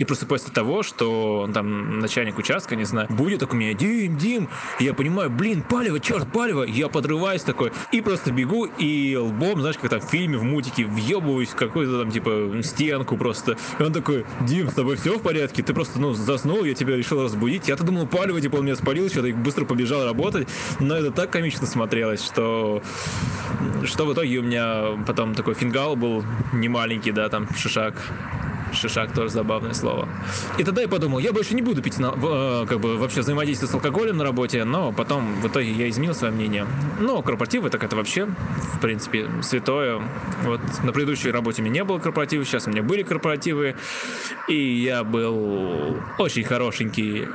И 0.03 0.05
просто 0.05 0.27
после 0.27 0.53
того, 0.53 0.83
что 0.83 1.49
там 1.55 2.01
начальник 2.01 2.37
участка, 2.37 2.75
не 2.75 2.83
знаю, 2.83 3.07
будет 3.09 3.39
такой 3.39 3.61
меня, 3.61 3.73
Дим, 3.73 4.19
Дим, 4.19 4.49
и 4.81 4.85
я 4.85 4.95
понимаю, 4.95 5.31
блин, 5.31 5.63
палево, 5.63 6.01
черт, 6.01 6.27
палево, 6.33 6.65
я 6.65 6.89
подрываюсь 6.89 7.43
такой, 7.43 7.71
и 7.93 8.01
просто 8.01 8.33
бегу, 8.33 8.65
и 8.65 9.17
лбом, 9.17 9.61
знаешь, 9.61 9.79
как 9.79 9.91
там 9.91 10.01
в 10.01 10.11
фильме, 10.11 10.39
в 10.39 10.43
мутике, 10.43 10.87
въебываюсь 10.87 11.51
в 11.51 11.55
какую-то 11.55 12.01
там, 12.01 12.11
типа, 12.11 12.63
стенку 12.65 13.17
просто. 13.17 13.57
И 13.79 13.83
он 13.85 13.93
такой, 13.93 14.27
Дим, 14.41 14.71
с 14.71 14.75
тобой 14.75 14.97
все 14.97 15.17
в 15.17 15.23
порядке? 15.23 15.63
Ты 15.63 15.73
просто, 15.73 16.01
ну, 16.01 16.15
заснул, 16.15 16.65
я 16.65 16.75
тебя 16.75 16.97
решил 16.97 17.23
разбудить. 17.23 17.69
Я-то 17.69 17.85
думал, 17.85 18.09
палево, 18.09 18.41
типа, 18.41 18.57
он 18.57 18.65
меня 18.65 18.75
спалил, 18.75 19.09
что-то 19.09 19.29
и 19.29 19.33
быстро 19.33 19.67
побежал 19.67 20.05
работать. 20.05 20.49
Но 20.81 20.97
это 20.97 21.13
так 21.13 21.31
комично 21.31 21.69
смотрелось, 21.69 22.25
что 22.25 22.83
что 23.85 24.05
в 24.05 24.13
итоге 24.15 24.39
у 24.39 24.43
меня 24.43 24.99
потом 25.07 25.37
такой 25.37 25.55
фингал 25.55 25.95
был 25.95 26.25
не 26.53 26.69
маленький, 26.69 27.13
да, 27.13 27.29
там 27.29 27.47
шишак. 27.55 27.95
Шишак 28.73 29.12
тоже 29.12 29.31
забавное 29.31 29.75
слово. 29.75 30.09
И 30.59 30.64
тогда 30.64 30.83
я 30.83 30.88
подумал, 30.88 31.18
я 31.18 31.33
больше 31.33 31.55
не 31.55 31.62
буду 31.62 31.83
пить, 31.83 31.99
э, 31.99 32.66
как 32.68 32.81
бы 32.81 32.97
вообще 32.97 33.20
взаимодействовать 33.20 33.70
с 33.70 33.75
алкоголем 33.75 34.16
на 34.16 34.25
работе, 34.25 34.64
но 34.64 34.92
потом 34.92 35.40
в 35.40 35.49
итоге 35.49 35.70
я 35.73 35.88
изменил 35.88 36.14
свое 36.14 36.33
мнение. 36.33 36.66
Но 36.99 37.23
корпоративы, 37.23 37.70
так 37.70 37.85
это 37.85 37.97
вообще, 37.97 38.27
в 38.27 38.81
принципе, 38.81 39.29
святое. 39.42 40.01
Вот 40.44 40.61
на 40.83 40.92
предыдущей 40.92 41.31
работе 41.31 41.62
у 41.62 41.64
меня 41.64 41.75
не 41.75 41.85
было 41.85 41.99
корпоративов, 41.99 42.47
сейчас 42.47 42.66
у 42.66 42.70
меня 42.70 42.83
были 42.83 43.03
корпоративы, 43.03 43.77
и 44.49 44.83
я 44.83 45.05
был 45.05 45.97
очень 46.18 46.44
хорошенький 46.44 47.29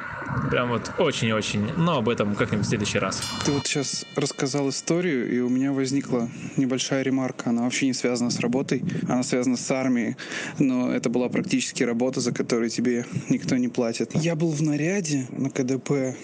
Прям 0.49 0.69
вот 0.69 0.91
очень-очень. 0.97 1.71
Но 1.77 1.97
об 1.97 2.09
этом 2.09 2.35
как-нибудь 2.35 2.65
в 2.65 2.69
следующий 2.69 2.99
раз. 2.99 3.21
Ты 3.45 3.51
вот 3.51 3.65
сейчас 3.67 4.05
рассказал 4.15 4.69
историю, 4.69 5.31
и 5.31 5.39
у 5.39 5.49
меня 5.49 5.71
возникла 5.71 6.29
небольшая 6.57 7.03
ремарка. 7.03 7.49
Она 7.49 7.63
вообще 7.63 7.87
не 7.87 7.93
связана 7.93 8.29
с 8.29 8.39
работой, 8.39 8.83
она 9.07 9.23
связана 9.23 9.57
с 9.57 9.71
армией. 9.71 10.15
Но 10.59 10.91
это 10.91 11.09
была 11.09 11.29
практически 11.29 11.83
работа, 11.83 12.21
за 12.21 12.31
которую 12.31 12.69
тебе 12.69 13.05
никто 13.29 13.57
не 13.57 13.67
платит. 13.67 14.15
Я 14.15 14.35
был 14.35 14.51
в 14.51 14.61
наряде 14.61 15.27
на 15.31 15.49
КДП 15.49 16.15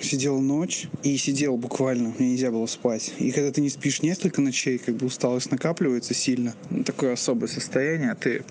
сидел 0.00 0.40
ночь 0.40 0.88
и 1.02 1.16
сидел 1.16 1.56
буквально, 1.56 2.14
мне 2.18 2.30
нельзя 2.30 2.50
было 2.50 2.66
спать. 2.66 3.12
И 3.18 3.30
когда 3.30 3.50
ты 3.50 3.60
не 3.60 3.70
спишь 3.70 4.02
несколько 4.02 4.40
ночей, 4.40 4.78
как 4.78 4.96
бы 4.96 5.06
усталость 5.06 5.50
накапливается 5.50 6.14
сильно. 6.14 6.54
Ну, 6.70 6.84
такое 6.84 7.12
особое 7.12 7.48
состояние, 7.48 8.12
а 8.12 8.14
ты 8.14 8.44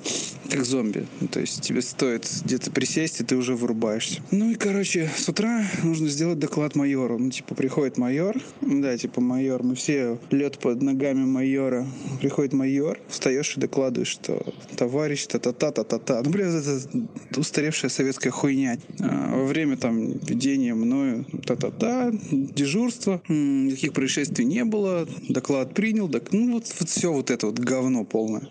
как 0.50 0.66
зомби. 0.66 1.06
Ну, 1.20 1.28
то 1.28 1.40
есть 1.40 1.62
тебе 1.62 1.82
стоит 1.82 2.28
где-то 2.44 2.72
присесть, 2.72 3.22
и 3.22 3.24
ты 3.24 3.36
уже 3.36 3.56
вырубаешься. 3.56 4.22
Ну 4.32 4.52
и, 4.52 4.56
короче, 4.56 5.10
с 5.16 5.28
утра 5.28 5.66
нужно 5.84 6.10
сделать 6.10 6.40
доклад 6.40 6.76
майору. 6.76 7.18
Ну, 7.18 7.32
типа, 7.32 7.56
приходит 7.56 7.98
майор, 7.98 8.36
да, 8.62 8.98
типа, 8.98 9.22
майор, 9.22 9.64
мы 9.64 9.76
все 9.76 10.20
лед 10.32 10.60
под 10.60 10.82
ногами 10.82 11.26
майора. 11.26 11.88
Приходит 12.22 12.54
майор, 12.54 13.00
встаешь 13.08 13.56
и 13.58 13.60
докладываешь, 13.60 14.10
что 14.10 14.42
товарищ, 14.76 15.26
та-та-та-та-та-та. 15.28 16.22
Ну, 16.24 16.30
блин, 16.30 16.48
это 16.50 17.40
устаревшая 17.40 17.90
советская 17.90 18.32
хуйня. 18.32 18.78
А, 19.00 19.36
во 19.36 19.46
время 19.46 19.78
там 19.78 20.18
ведения 20.20 20.74
мною 20.74 21.26
та-та-та, 21.46 22.12
дежурство, 22.32 23.22
никаких 23.28 23.94
происшествий 23.94 24.46
не 24.46 24.64
было, 24.66 25.08
доклад 25.30 25.74
принял, 25.74 26.10
так, 26.10 26.32
ну 26.32 26.54
вот, 26.54 26.74
вот 26.80 26.90
все 26.90 27.12
вот 27.12 27.32
это 27.32 27.48
вот 27.48 27.60
говно 27.60 28.04
полное. 28.04 28.48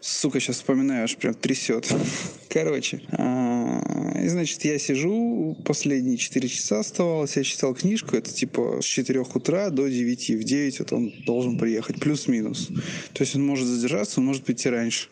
Сука, 0.00 0.40
сейчас 0.40 0.56
вспоминаю, 0.56 1.04
аж 1.04 1.16
прям 1.16 1.34
трясет. 1.34 1.94
Короче, 2.48 3.02
а, 3.12 4.20
и 4.20 4.28
значит, 4.28 4.64
я 4.64 4.78
сижу, 4.78 5.56
последние 5.64 6.16
4 6.16 6.48
часа 6.48 6.80
оставалось, 6.80 7.36
я 7.36 7.44
читал 7.44 7.74
книжку, 7.74 8.16
это 8.16 8.32
типа 8.32 8.80
с 8.82 8.84
4 8.84 9.20
утра 9.20 9.70
до 9.70 9.88
9, 9.88 10.30
в 10.30 10.44
9 10.44 10.78
вот 10.80 10.92
он 10.92 11.12
должен 11.24 11.56
приехать, 11.56 12.00
плюс-минус. 12.00 12.68
То 13.12 13.22
есть 13.22 13.36
он 13.36 13.46
может 13.46 13.68
задержаться, 13.68 14.20
он 14.20 14.26
может 14.26 14.44
прийти 14.44 14.68
раньше. 14.68 15.08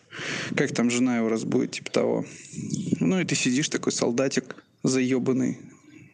Как 0.55 0.73
там 0.73 0.89
жена 0.89 1.17
его 1.17 1.29
разбудит, 1.29 1.71
типа 1.71 1.91
того. 1.91 2.25
Ну 2.99 3.19
и 3.19 3.25
ты 3.25 3.35
сидишь 3.35 3.69
такой 3.69 3.93
солдатик, 3.93 4.55
заебанный, 4.83 5.57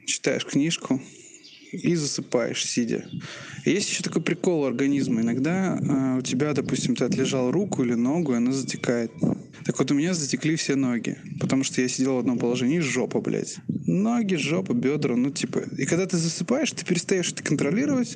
читаешь 0.08 0.46
книжку 0.46 1.00
и 1.72 1.96
засыпаешь, 1.96 2.66
сидя. 2.66 3.06
есть 3.66 3.90
еще 3.90 4.04
такой 4.04 4.22
прикол 4.22 4.66
организма. 4.66 5.22
Иногда 5.22 5.78
э, 5.78 6.20
у 6.20 6.22
тебя, 6.22 6.54
допустим, 6.54 6.96
ты 6.96 7.06
отлежал 7.06 7.52
руку 7.52 7.84
или 7.84 7.94
ногу, 7.94 8.34
и 8.34 8.38
она 8.38 8.52
затекает. 8.52 9.12
Так 9.66 9.78
вот, 9.80 9.92
у 9.92 9.94
меня 9.96 10.14
затекли 10.14 10.56
все 10.56 10.76
ноги, 10.76 11.18
потому 11.40 11.64
что 11.64 11.82
я 11.82 11.90
сидел 11.90 12.16
в 12.16 12.20
одном 12.20 12.40
положении, 12.40 12.80
жопа, 12.80 13.20
блядь. 13.20 13.58
Ноги, 13.68 14.36
жопа, 14.36 14.74
бедра, 14.74 15.16
ну, 15.16 15.30
типа... 15.30 15.64
И 15.78 15.86
когда 15.86 16.06
ты 16.06 16.18
засыпаешь, 16.18 16.72
ты 16.72 16.86
перестаешь 16.86 17.32
это 17.32 17.44
контролировать, 17.44 18.16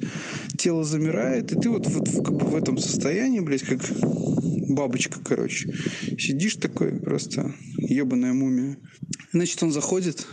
тело 0.58 0.84
замирает, 0.84 1.52
и 1.52 1.60
ты 1.60 1.70
вот, 1.70 1.88
вот 1.88 2.10
как 2.24 2.36
бы 2.36 2.46
в 2.46 2.56
этом 2.56 2.78
состоянии, 2.78 3.42
блядь, 3.42 3.64
как 3.64 3.82
бабочка, 4.70 5.20
короче. 5.24 5.74
Сидишь 6.18 6.56
такой 6.56 6.92
просто, 6.92 7.54
ебаная 7.78 8.34
мумия. 8.34 8.78
Значит, 9.34 9.62
он 9.64 9.72
заходит, 9.72 10.26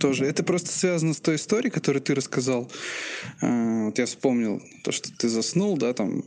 тоже. 0.00 0.24
Это 0.24 0.42
просто 0.42 0.70
связано 0.70 1.14
с 1.14 1.20
той 1.20 1.36
историей, 1.36 1.70
которую 1.70 2.02
ты 2.02 2.14
рассказал. 2.14 2.59
А, 3.40 3.86
вот 3.86 3.98
я 3.98 4.06
вспомнил 4.06 4.62
то, 4.82 4.92
что 4.92 5.10
ты 5.16 5.28
заснул, 5.28 5.76
да, 5.76 5.92
там, 5.92 6.22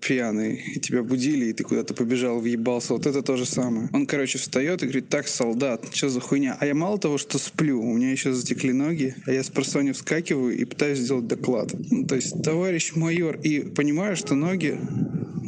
пьяный, 0.00 0.62
и 0.74 0.80
тебя 0.80 1.02
будили, 1.02 1.46
и 1.46 1.52
ты 1.52 1.64
куда-то 1.64 1.94
побежал, 1.94 2.40
въебался. 2.40 2.94
Вот 2.94 3.06
это 3.06 3.22
то 3.22 3.36
же 3.36 3.46
самое. 3.46 3.88
Он, 3.92 4.06
короче, 4.06 4.38
встает 4.38 4.82
и 4.82 4.86
говорит, 4.86 5.08
так, 5.08 5.28
солдат, 5.28 5.86
что 5.92 6.08
за 6.08 6.20
хуйня? 6.20 6.56
А 6.60 6.66
я 6.66 6.74
мало 6.74 6.98
того, 6.98 7.18
что 7.18 7.38
сплю, 7.38 7.80
у 7.80 7.94
меня 7.94 8.10
еще 8.10 8.32
затекли 8.32 8.72
ноги, 8.72 9.14
а 9.26 9.32
я 9.32 9.42
с 9.42 9.50
просони 9.50 9.92
вскакиваю 9.92 10.56
и 10.56 10.64
пытаюсь 10.64 10.98
сделать 10.98 11.26
доклад. 11.26 11.72
Ну, 11.90 12.06
то 12.06 12.16
есть, 12.16 12.42
товарищ 12.42 12.92
майор, 12.94 13.38
и 13.42 13.60
понимаю, 13.60 14.16
что 14.16 14.34
ноги 14.34 14.78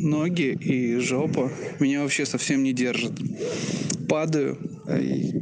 ноги 0.05 0.57
и 0.61 0.97
жопа 0.99 1.51
меня 1.81 2.03
вообще 2.03 2.27
совсем 2.27 2.63
не 2.63 2.73
держат. 2.73 3.13
Падаю, 4.09 4.59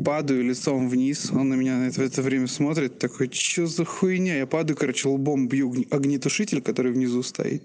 падаю 0.04 0.44
лицом 0.44 0.88
вниз. 0.88 1.30
Он 1.32 1.48
на 1.48 1.54
меня 1.54 1.90
в 1.90 1.98
это 1.98 2.22
время 2.22 2.46
смотрит, 2.46 2.98
такой, 2.98 3.30
что 3.32 3.66
за 3.66 3.84
хуйня? 3.84 4.38
Я 4.38 4.46
падаю, 4.46 4.76
короче, 4.76 5.08
лбом 5.08 5.48
бью 5.48 5.72
огнетушитель, 5.90 6.62
который 6.62 6.92
внизу 6.92 7.22
стоит. 7.22 7.62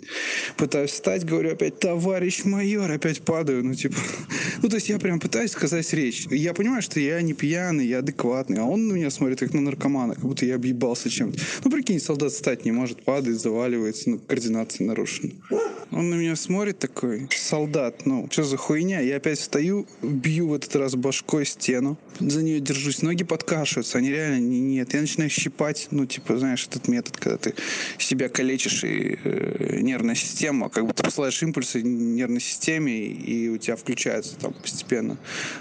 Пытаюсь 0.58 0.92
встать, 0.92 1.26
говорю 1.26 1.52
опять, 1.52 1.80
товарищ 1.80 2.46
майор, 2.46 2.92
опять 2.92 3.22
падаю. 3.22 3.64
Ну, 3.64 3.76
типа, 3.76 3.98
ну, 4.62 4.70
то 4.70 4.76
есть 4.76 4.90
я 4.90 4.98
прям 5.00 5.20
пытаюсь 5.20 5.52
сказать 5.52 5.92
речь. 5.94 6.28
Я 6.32 6.54
понимаю, 6.54 6.82
что 6.82 7.00
я 7.00 7.22
не 7.22 7.34
пьяный, 7.34 7.86
я 7.86 8.00
адекватный, 8.00 8.60
а 8.60 8.64
он 8.64 8.88
на 8.88 8.94
меня 8.94 9.10
смотрит 9.10 9.40
как 9.40 9.54
на 9.54 9.62
наркомана, 9.62 10.16
как 10.16 10.24
будто 10.24 10.46
я 10.46 10.56
объебался 10.56 11.10
чем-то. 11.10 11.40
Ну, 11.64 11.72
прикинь, 11.72 12.00
солдат 12.00 12.32
встать 12.32 12.66
не 12.66 12.72
может, 12.72 13.04
падает, 13.04 13.40
заваливается, 13.40 14.10
ну, 14.10 14.20
координация 14.20 14.86
нарушена. 14.86 15.32
Он 15.92 16.10
на 16.10 16.16
меня 16.16 16.36
смотрит 16.36 16.80
такой, 16.80 17.30
солдат, 17.32 18.06
ну, 18.06 18.28
что 18.32 18.44
за 18.44 18.58
хуйня? 18.58 19.00
Я 19.00 19.18
опять 19.18 19.40
встаю, 19.40 19.88
бью 20.02 20.50
в 20.50 20.54
этот 20.54 20.76
раз 20.76 20.96
башкой 20.96 21.46
стену, 21.46 21.67
за 22.20 22.44
нее 22.44 22.60
держусь, 22.60 23.02
ноги 23.02 23.24
подкашиваются, 23.24 23.98
они 23.98 24.10
реально 24.10 24.40
не, 24.40 24.60
нет. 24.60 24.94
Я 24.94 25.02
начинаю 25.02 25.30
щипать, 25.30 25.88
ну, 25.92 26.06
типа, 26.06 26.38
знаешь, 26.38 26.66
этот 26.68 26.88
метод, 26.88 27.18
когда 27.18 27.38
ты 27.38 27.54
себя 27.98 28.30
калечишь 28.30 28.84
и 28.84 29.20
э, 29.24 29.80
нервная 29.82 30.16
система, 30.16 30.70
как 30.70 30.94
ты 30.94 31.04
посылаешь 31.04 31.42
импульсы 31.44 31.82
нервной 31.82 32.42
системе, 32.42 32.98
и 32.98 33.50
у 33.50 33.58
тебя 33.58 33.76
включается 33.76 34.36
там 34.36 34.54
постепенно 34.54 35.18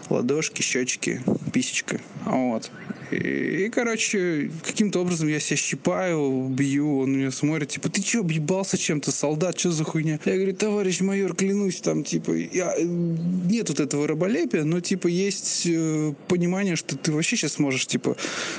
ладошки, 0.08 0.62
щечки, 0.62 1.22
писечка. 1.52 2.00
Вот. 2.24 2.70
И, 3.10 3.66
и, 3.66 3.68
короче, 3.68 4.50
каким-то 4.64 5.00
образом 5.00 5.28
я 5.28 5.38
себя 5.38 5.56
щипаю, 5.56 6.48
бью, 6.48 6.98
он 7.00 7.16
меня 7.16 7.30
смотрит, 7.30 7.68
типа, 7.70 7.88
ты 7.88 8.02
что, 8.02 8.20
объебался 8.20 8.76
чем-то, 8.76 9.12
солдат, 9.12 9.58
что 9.58 9.70
за 9.70 9.84
хуйня? 9.84 10.18
Я 10.24 10.34
говорю, 10.34 10.54
товарищ 10.54 11.00
майор, 11.00 11.34
клянусь, 11.34 11.80
там, 11.80 12.02
типа, 12.02 12.32
я... 12.32 12.74
Нет 12.78 13.68
вот 13.68 13.80
этого 13.80 14.08
раболепия, 14.08 14.64
но, 14.64 14.80
типа, 14.80 15.06
есть 15.06 15.66
э, 15.66 15.95
понимание, 16.28 16.76
что 16.76 16.96
ты 16.96 17.12
вообще 17.12 17.36
сейчас 17.36 17.58
можешь, 17.58 17.86
типа, 17.86 18.16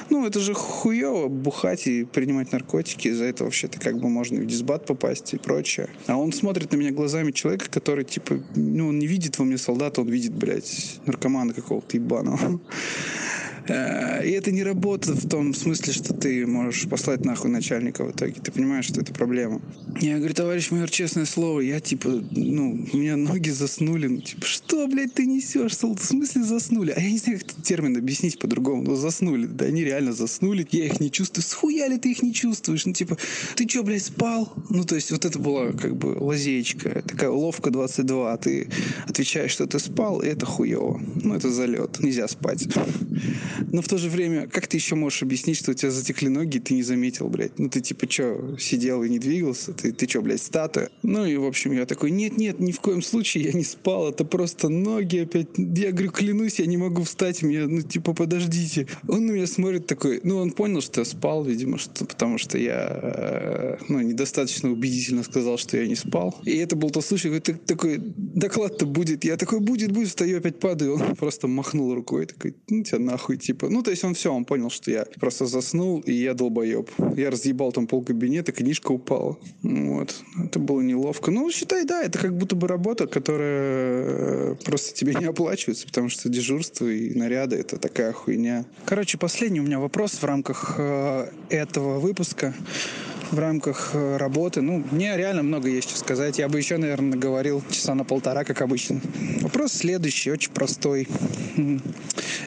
ну, 0.09 0.25
это 0.25 0.39
же 0.39 0.53
хуево 0.53 1.27
бухать 1.27 1.87
и 1.87 2.03
принимать 2.03 2.51
наркотики, 2.51 3.07
из-за 3.09 3.25
этого 3.25 3.47
вообще-то 3.47 3.79
как 3.79 3.99
бы 3.99 4.09
можно 4.09 4.37
и 4.37 4.41
в 4.41 4.45
дисбат 4.45 4.85
попасть 4.85 5.33
и 5.33 5.37
прочее. 5.37 5.89
А 6.07 6.17
он 6.17 6.31
смотрит 6.31 6.71
на 6.71 6.77
меня 6.77 6.91
глазами 6.91 7.31
человека, 7.31 7.69
который, 7.69 8.05
типа, 8.05 8.39
ну, 8.55 8.89
он 8.89 8.99
не 8.99 9.07
видит 9.07 9.37
во 9.39 9.45
мне 9.45 9.57
солдата, 9.57 10.01
он 10.01 10.09
видит, 10.09 10.33
блядь, 10.33 10.99
наркомана 11.05 11.53
какого-то 11.53 11.97
ебаного. 11.97 12.59
Э, 13.67 14.25
и 14.25 14.31
это 14.31 14.51
не 14.51 14.63
работа 14.63 15.13
в 15.13 15.27
том 15.27 15.53
смысле, 15.53 15.93
что 15.93 16.13
ты 16.13 16.45
можешь 16.45 16.87
послать 16.87 17.25
нахуй 17.25 17.49
начальника 17.49 18.03
в 18.03 18.11
итоге. 18.11 18.35
Ты 18.41 18.51
понимаешь, 18.51 18.85
что 18.85 19.01
это 19.01 19.13
проблема. 19.13 19.61
Я 19.99 20.17
говорю, 20.17 20.33
товарищ 20.33 20.71
майор, 20.71 20.89
честное 20.89 21.25
слово, 21.25 21.61
я 21.61 21.79
типа, 21.79 22.09
ну, 22.31 22.85
у 22.91 22.97
меня 22.97 23.17
ноги 23.17 23.49
заснули. 23.49 24.07
Ну, 24.07 24.21
типа, 24.21 24.45
что, 24.45 24.87
блядь, 24.87 25.13
ты 25.13 25.25
несешь? 25.25 25.73
В 25.77 26.05
смысле 26.05 26.43
заснули? 26.43 26.91
А 26.91 26.99
я 26.99 27.11
не 27.11 27.17
знаю, 27.17 27.39
как 27.39 27.51
этот 27.51 27.63
термин 27.63 27.97
объяснить 27.97 28.39
по-другому. 28.39 28.83
Ну, 28.83 28.95
заснули. 28.95 29.45
Да 29.45 29.65
они 29.65 29.83
реально 29.83 30.13
заснули. 30.13 30.67
Я 30.71 30.85
их 30.85 30.99
не 30.99 31.11
чувствую. 31.11 31.43
Схуя 31.43 31.87
ли 31.87 31.97
ты 31.97 32.11
их 32.11 32.23
не 32.23 32.33
чувствуешь? 32.33 32.85
Ну, 32.85 32.93
типа, 32.93 33.17
ты 33.55 33.67
что, 33.67 33.83
блядь, 33.83 34.03
спал? 34.03 34.53
Ну, 34.69 34.83
то 34.83 34.95
есть, 34.95 35.11
вот 35.11 35.25
это 35.25 35.39
была 35.39 35.71
как 35.71 35.95
бы 35.95 36.17
лазеечка. 36.19 37.01
Такая 37.01 37.29
ловка 37.29 37.71
22. 37.71 38.37
Ты 38.37 38.69
отвечаешь, 39.07 39.51
что 39.51 39.67
ты 39.67 39.79
спал, 39.79 40.21
и 40.21 40.27
это 40.27 40.45
хуево. 40.45 41.01
Ну, 41.15 41.35
это 41.35 41.49
залет. 41.49 41.99
Нельзя 41.99 42.27
спать. 42.27 42.67
Но 43.71 43.81
в 43.81 43.87
то 43.87 43.97
же 43.97 44.09
время, 44.09 44.47
как 44.47 44.67
ты 44.67 44.77
еще 44.77 44.95
можешь 44.95 45.23
объяснить, 45.23 45.57
что 45.57 45.71
у 45.71 45.73
тебя 45.73 45.91
затекли 45.91 46.29
ноги, 46.29 46.57
и 46.57 46.59
ты 46.59 46.73
не 46.73 46.83
заметил, 46.83 47.27
блядь? 47.29 47.57
Ну 47.59 47.69
ты 47.69 47.81
типа 47.81 48.09
что, 48.09 48.57
сидел 48.59 49.03
и 49.03 49.09
не 49.09 49.19
двигался? 49.19 49.73
Ты, 49.73 49.91
ты 49.91 50.07
что, 50.07 50.21
блядь, 50.21 50.41
статуя? 50.41 50.89
Ну 51.03 51.25
и, 51.25 51.35
в 51.37 51.45
общем, 51.45 51.71
я 51.71 51.85
такой, 51.85 52.11
нет-нет, 52.11 52.59
ни 52.59 52.71
в 52.71 52.79
коем 52.79 53.01
случае 53.01 53.45
я 53.45 53.53
не 53.53 53.63
спал, 53.63 54.09
это 54.09 54.25
просто 54.25 54.69
ноги 54.69 55.17
опять. 55.17 55.47
Я 55.57 55.91
говорю, 55.91 56.11
клянусь, 56.11 56.59
я 56.59 56.65
не 56.65 56.77
могу 56.77 57.03
встать, 57.03 57.43
мне, 57.43 57.67
ну 57.67 57.81
типа, 57.81 58.13
подождите. 58.13 58.87
Он 59.07 59.25
на 59.25 59.31
меня 59.31 59.47
смотрит 59.47 59.87
такой, 59.87 60.19
ну 60.23 60.37
он 60.37 60.51
понял, 60.51 60.81
что 60.81 61.01
я 61.01 61.05
спал, 61.05 61.43
видимо, 61.43 61.77
что, 61.77 62.05
потому 62.05 62.37
что 62.37 62.57
я, 62.57 62.99
э, 63.01 63.77
ну, 63.87 64.01
недостаточно 64.01 64.71
убедительно 64.71 65.23
сказал, 65.23 65.57
что 65.57 65.77
я 65.77 65.87
не 65.87 65.95
спал. 65.95 66.39
И 66.45 66.55
это 66.57 66.75
был 66.75 66.89
тот 66.89 67.05
случай, 67.05 67.29
когда 67.29 67.53
такой, 67.65 67.97
доклад-то 67.97 68.85
будет. 68.85 69.23
Я 69.23 69.37
такой, 69.37 69.59
будет, 69.59 69.91
будет, 69.91 70.09
встаю, 70.09 70.37
опять 70.37 70.59
падаю. 70.59 70.95
Он 70.95 71.15
просто 71.15 71.47
махнул 71.47 71.93
рукой, 71.93 72.25
такой, 72.25 72.55
ну 72.69 72.83
тебя 72.83 72.99
нахуй, 72.99 73.37
типа. 73.47 73.69
Ну, 73.69 73.81
то 73.81 73.91
есть 73.91 74.03
он 74.03 74.13
все, 74.13 74.33
он 74.33 74.45
понял, 74.45 74.69
что 74.69 74.91
я 74.91 75.05
просто 75.19 75.45
заснул, 75.45 76.01
и 76.01 76.11
я 76.11 76.33
долбоеб. 76.33 76.89
Я 77.15 77.31
разъебал 77.31 77.71
там 77.71 77.87
пол 77.87 78.03
кабинета, 78.03 78.51
книжка 78.51 78.91
упала. 78.91 79.37
Вот. 79.63 80.15
Это 80.43 80.59
было 80.59 80.81
неловко. 80.81 81.31
Ну, 81.31 81.49
считай, 81.51 81.85
да, 81.85 82.03
это 82.03 82.19
как 82.19 82.37
будто 82.37 82.55
бы 82.55 82.67
работа, 82.67 83.07
которая 83.07 84.03
э, 84.51 84.55
просто 84.65 84.93
тебе 84.93 85.15
не 85.15 85.25
оплачивается, 85.25 85.87
потому 85.87 86.09
что 86.09 86.29
дежурство 86.29 86.87
и 86.87 87.13
наряды— 87.17 87.55
это 87.57 87.77
такая 87.77 88.11
хуйня. 88.11 88.65
Короче, 88.85 89.17
последний 89.17 89.61
у 89.61 89.63
меня 89.63 89.79
вопрос 89.79 90.11
в 90.11 90.23
рамках 90.25 90.75
э, 90.77 91.29
этого 91.49 91.99
выпуска 91.99 92.53
в 93.31 93.39
рамках 93.39 93.91
э, 93.93 94.17
работы. 94.17 94.61
Ну, 94.61 94.83
мне 94.91 95.15
реально 95.17 95.43
много 95.43 95.69
есть 95.69 95.89
что 95.89 95.99
сказать. 95.99 96.39
Я 96.39 96.47
бы 96.47 96.57
еще, 96.57 96.77
наверное, 96.77 97.17
говорил 97.17 97.63
часа 97.69 97.95
на 97.95 98.03
полтора, 98.03 98.43
как 98.43 98.61
обычно. 98.61 99.01
Вопрос 99.41 99.73
следующий, 99.73 100.31
очень 100.31 100.51
простой. 100.51 101.07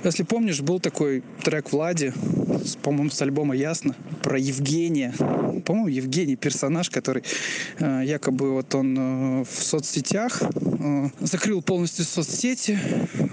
Если 0.05 0.23
помнишь, 0.23 0.61
был 0.61 0.81
такой 0.81 1.23
трек 1.43 1.73
Влади, 1.73 2.13
по-моему, 2.83 3.11
с 3.11 3.21
альбома 3.21 3.55
«Ясно», 3.55 3.95
про 4.23 4.39
Евгения. 4.39 5.15
По-моему, 5.65 5.89
Евгений 5.89 6.37
персонаж, 6.37 6.91
который 6.91 7.23
э, 7.79 8.03
якобы 8.05 8.53
вот 8.53 8.75
он 8.75 8.97
э, 8.99 9.45
в 9.45 9.63
соцсетях 9.63 10.43
э, 10.43 11.09
закрыл 11.21 11.63
полностью 11.63 12.05
соцсети, 12.05 12.79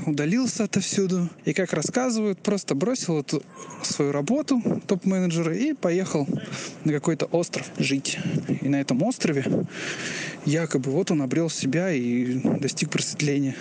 удалился 0.05 0.65
отовсюду. 0.65 1.29
И, 1.45 1.53
как 1.53 1.73
рассказывают, 1.73 2.39
просто 2.39 2.75
бросил 2.75 3.19
эту 3.19 3.43
свою 3.81 4.11
работу 4.11 4.61
топ-менеджера 4.87 5.55
и 5.55 5.73
поехал 5.73 6.27
на 6.83 6.93
какой-то 6.93 7.25
остров 7.37 7.69
жить. 7.77 8.17
И 8.61 8.67
на 8.69 8.81
этом 8.81 9.01
острове 9.03 9.45
якобы 10.45 10.91
вот 10.91 11.11
он 11.11 11.21
обрел 11.21 11.49
себя 11.49 11.91
и 11.91 12.39
достиг 12.59 12.89
просветления. 12.89 13.55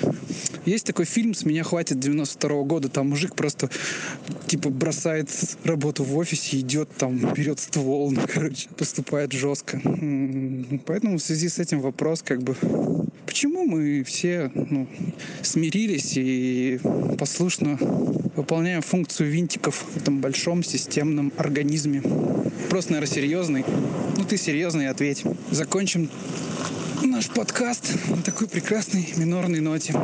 Есть 0.64 0.86
такой 0.86 1.04
фильм 1.04 1.34
«С 1.34 1.44
меня 1.44 1.62
хватит» 1.64 1.98
92 1.98 2.50
-го 2.50 2.64
года. 2.64 2.88
Там 2.88 3.10
мужик 3.10 3.34
просто 3.34 3.70
типа 4.46 4.70
бросает 4.70 5.28
работу 5.64 6.04
в 6.04 6.16
офисе, 6.16 6.60
идет 6.60 6.88
там, 6.96 7.18
берет 7.34 7.60
ствол, 7.60 8.10
ну, 8.10 8.22
короче, 8.32 8.68
поступает 8.76 9.32
жестко. 9.32 9.80
Поэтому 10.86 11.18
в 11.18 11.22
связи 11.22 11.48
с 11.48 11.58
этим 11.58 11.80
вопрос 11.80 12.22
как 12.22 12.42
бы 12.42 12.56
почему 13.36 13.66
мы 13.66 14.02
все 14.02 14.50
ну, 14.54 14.86
смирились 15.42 16.12
и 16.16 16.80
послушно 17.18 17.76
выполняем 18.34 18.80
функцию 18.80 19.30
винтиков 19.30 19.84
в 19.92 19.96
этом 19.98 20.20
большом 20.20 20.62
системном 20.62 21.32
организме? 21.36 22.02
Просто, 22.70 22.92
наверное, 22.92 23.14
серьезный. 23.14 23.64
Ну, 24.16 24.24
ты 24.24 24.38
серьезный, 24.38 24.88
ответь. 24.88 25.24
Закончим 25.50 26.08
наш 27.16 27.30
подкаст 27.30 27.94
на 28.10 28.22
такой 28.22 28.46
прекрасной 28.46 29.08
минорной 29.16 29.60
ноте. 29.60 29.94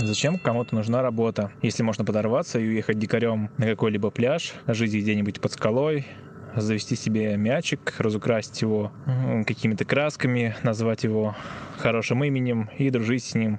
Зачем 0.00 0.38
кому-то 0.38 0.74
нужна 0.74 1.00
работа, 1.00 1.50
если 1.62 1.82
можно 1.82 2.04
подорваться 2.04 2.58
и 2.58 2.68
уехать 2.68 2.98
дикарем 2.98 3.48
на 3.56 3.64
какой-либо 3.64 4.10
пляж, 4.10 4.52
жить 4.66 4.92
где-нибудь 4.92 5.40
под 5.40 5.52
скалой, 5.52 6.06
завести 6.54 6.94
себе 6.94 7.38
мячик, 7.38 7.94
разукрасить 7.96 8.60
его 8.60 8.92
какими-то 9.46 9.86
красками, 9.86 10.54
назвать 10.62 11.04
его 11.04 11.34
хорошим 11.78 12.22
именем 12.22 12.68
и 12.76 12.90
дружить 12.90 13.24
с 13.24 13.34
ним 13.34 13.58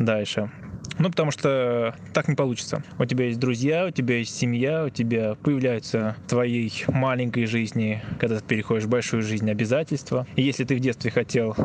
дальше. 0.00 0.50
Ну, 0.98 1.10
потому 1.10 1.30
что 1.30 1.94
так 2.12 2.28
не 2.28 2.34
получится. 2.34 2.82
У 2.98 3.04
тебя 3.04 3.26
есть 3.26 3.40
друзья, 3.40 3.86
у 3.86 3.90
тебя 3.90 4.18
есть 4.18 4.36
семья, 4.36 4.84
у 4.84 4.88
тебя 4.88 5.34
появляются 5.42 6.16
в 6.24 6.28
твоей 6.28 6.72
маленькой 6.88 7.46
жизни, 7.46 8.02
когда 8.20 8.38
ты 8.38 8.44
переходишь 8.44 8.84
в 8.84 8.88
большую 8.88 9.22
жизнь, 9.22 9.50
обязательства. 9.50 10.26
И 10.36 10.42
если 10.42 10.64
ты 10.64 10.76
в 10.76 10.80
детстве 10.80 11.10
хотел 11.10 11.56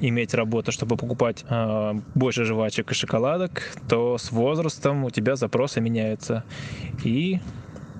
иметь 0.00 0.34
работу, 0.34 0.72
чтобы 0.72 0.96
покупать 0.96 1.44
э, 1.48 1.94
больше 2.14 2.44
жвачек 2.44 2.90
и 2.90 2.94
шоколадок, 2.94 3.62
то 3.88 4.16
с 4.16 4.30
возрастом 4.30 5.04
у 5.04 5.10
тебя 5.10 5.36
запросы 5.36 5.80
меняются. 5.80 6.44
И 7.04 7.40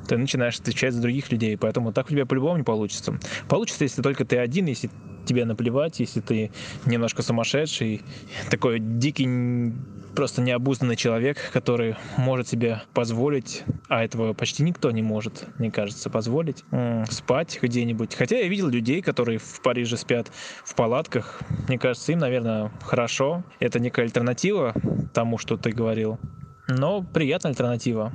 ты 0.09 0.17
начинаешь 0.17 0.59
отвечать 0.59 0.95
за 0.95 1.03
других 1.03 1.31
людей, 1.31 1.57
поэтому 1.57 1.93
так 1.93 2.07
у 2.07 2.11
тебя 2.11 2.25
по-любому 2.25 2.57
не 2.57 2.65
получится. 2.65 3.19
Получится, 3.49 3.85
если 3.85 4.01
только 4.01 4.25
ты 4.25 4.39
один, 4.39 4.67
если 4.67 4.91
тебе 5.29 5.45
наплевать, 5.45 6.01
если 6.01 6.21
ты 6.21 6.51
немножко 6.87 7.23
сумасшедший, 7.23 8.03
такой 8.51 8.81
дикий, 8.81 9.73
просто 10.17 10.43
необузданный 10.43 10.97
человек, 10.97 11.39
который 11.53 11.97
может 12.17 12.49
себе 12.49 12.83
позволить, 12.95 13.63
а 13.89 14.03
этого 14.03 14.33
почти 14.33 14.63
никто 14.63 14.91
не 14.91 15.03
может, 15.03 15.47
мне 15.59 15.71
кажется, 15.71 16.11
позволить, 16.11 16.65
спать 17.11 17.59
где-нибудь. 17.63 18.15
Хотя 18.15 18.39
я 18.39 18.49
видел 18.49 18.69
людей, 18.69 19.03
которые 19.03 19.39
в 19.39 19.61
Париже 19.63 19.97
спят 19.97 20.33
в 20.65 20.75
палатках. 20.75 21.41
Мне 21.69 21.79
кажется, 21.79 22.13
им, 22.13 22.19
наверное, 22.19 22.73
хорошо. 22.83 23.45
Это 23.61 23.79
некая 23.79 24.03
альтернатива 24.03 24.75
тому, 25.13 25.39
что 25.39 25.57
ты 25.57 25.71
говорил. 25.71 26.19
Но 26.67 27.03
приятная 27.03 27.53
альтернатива, 27.53 28.13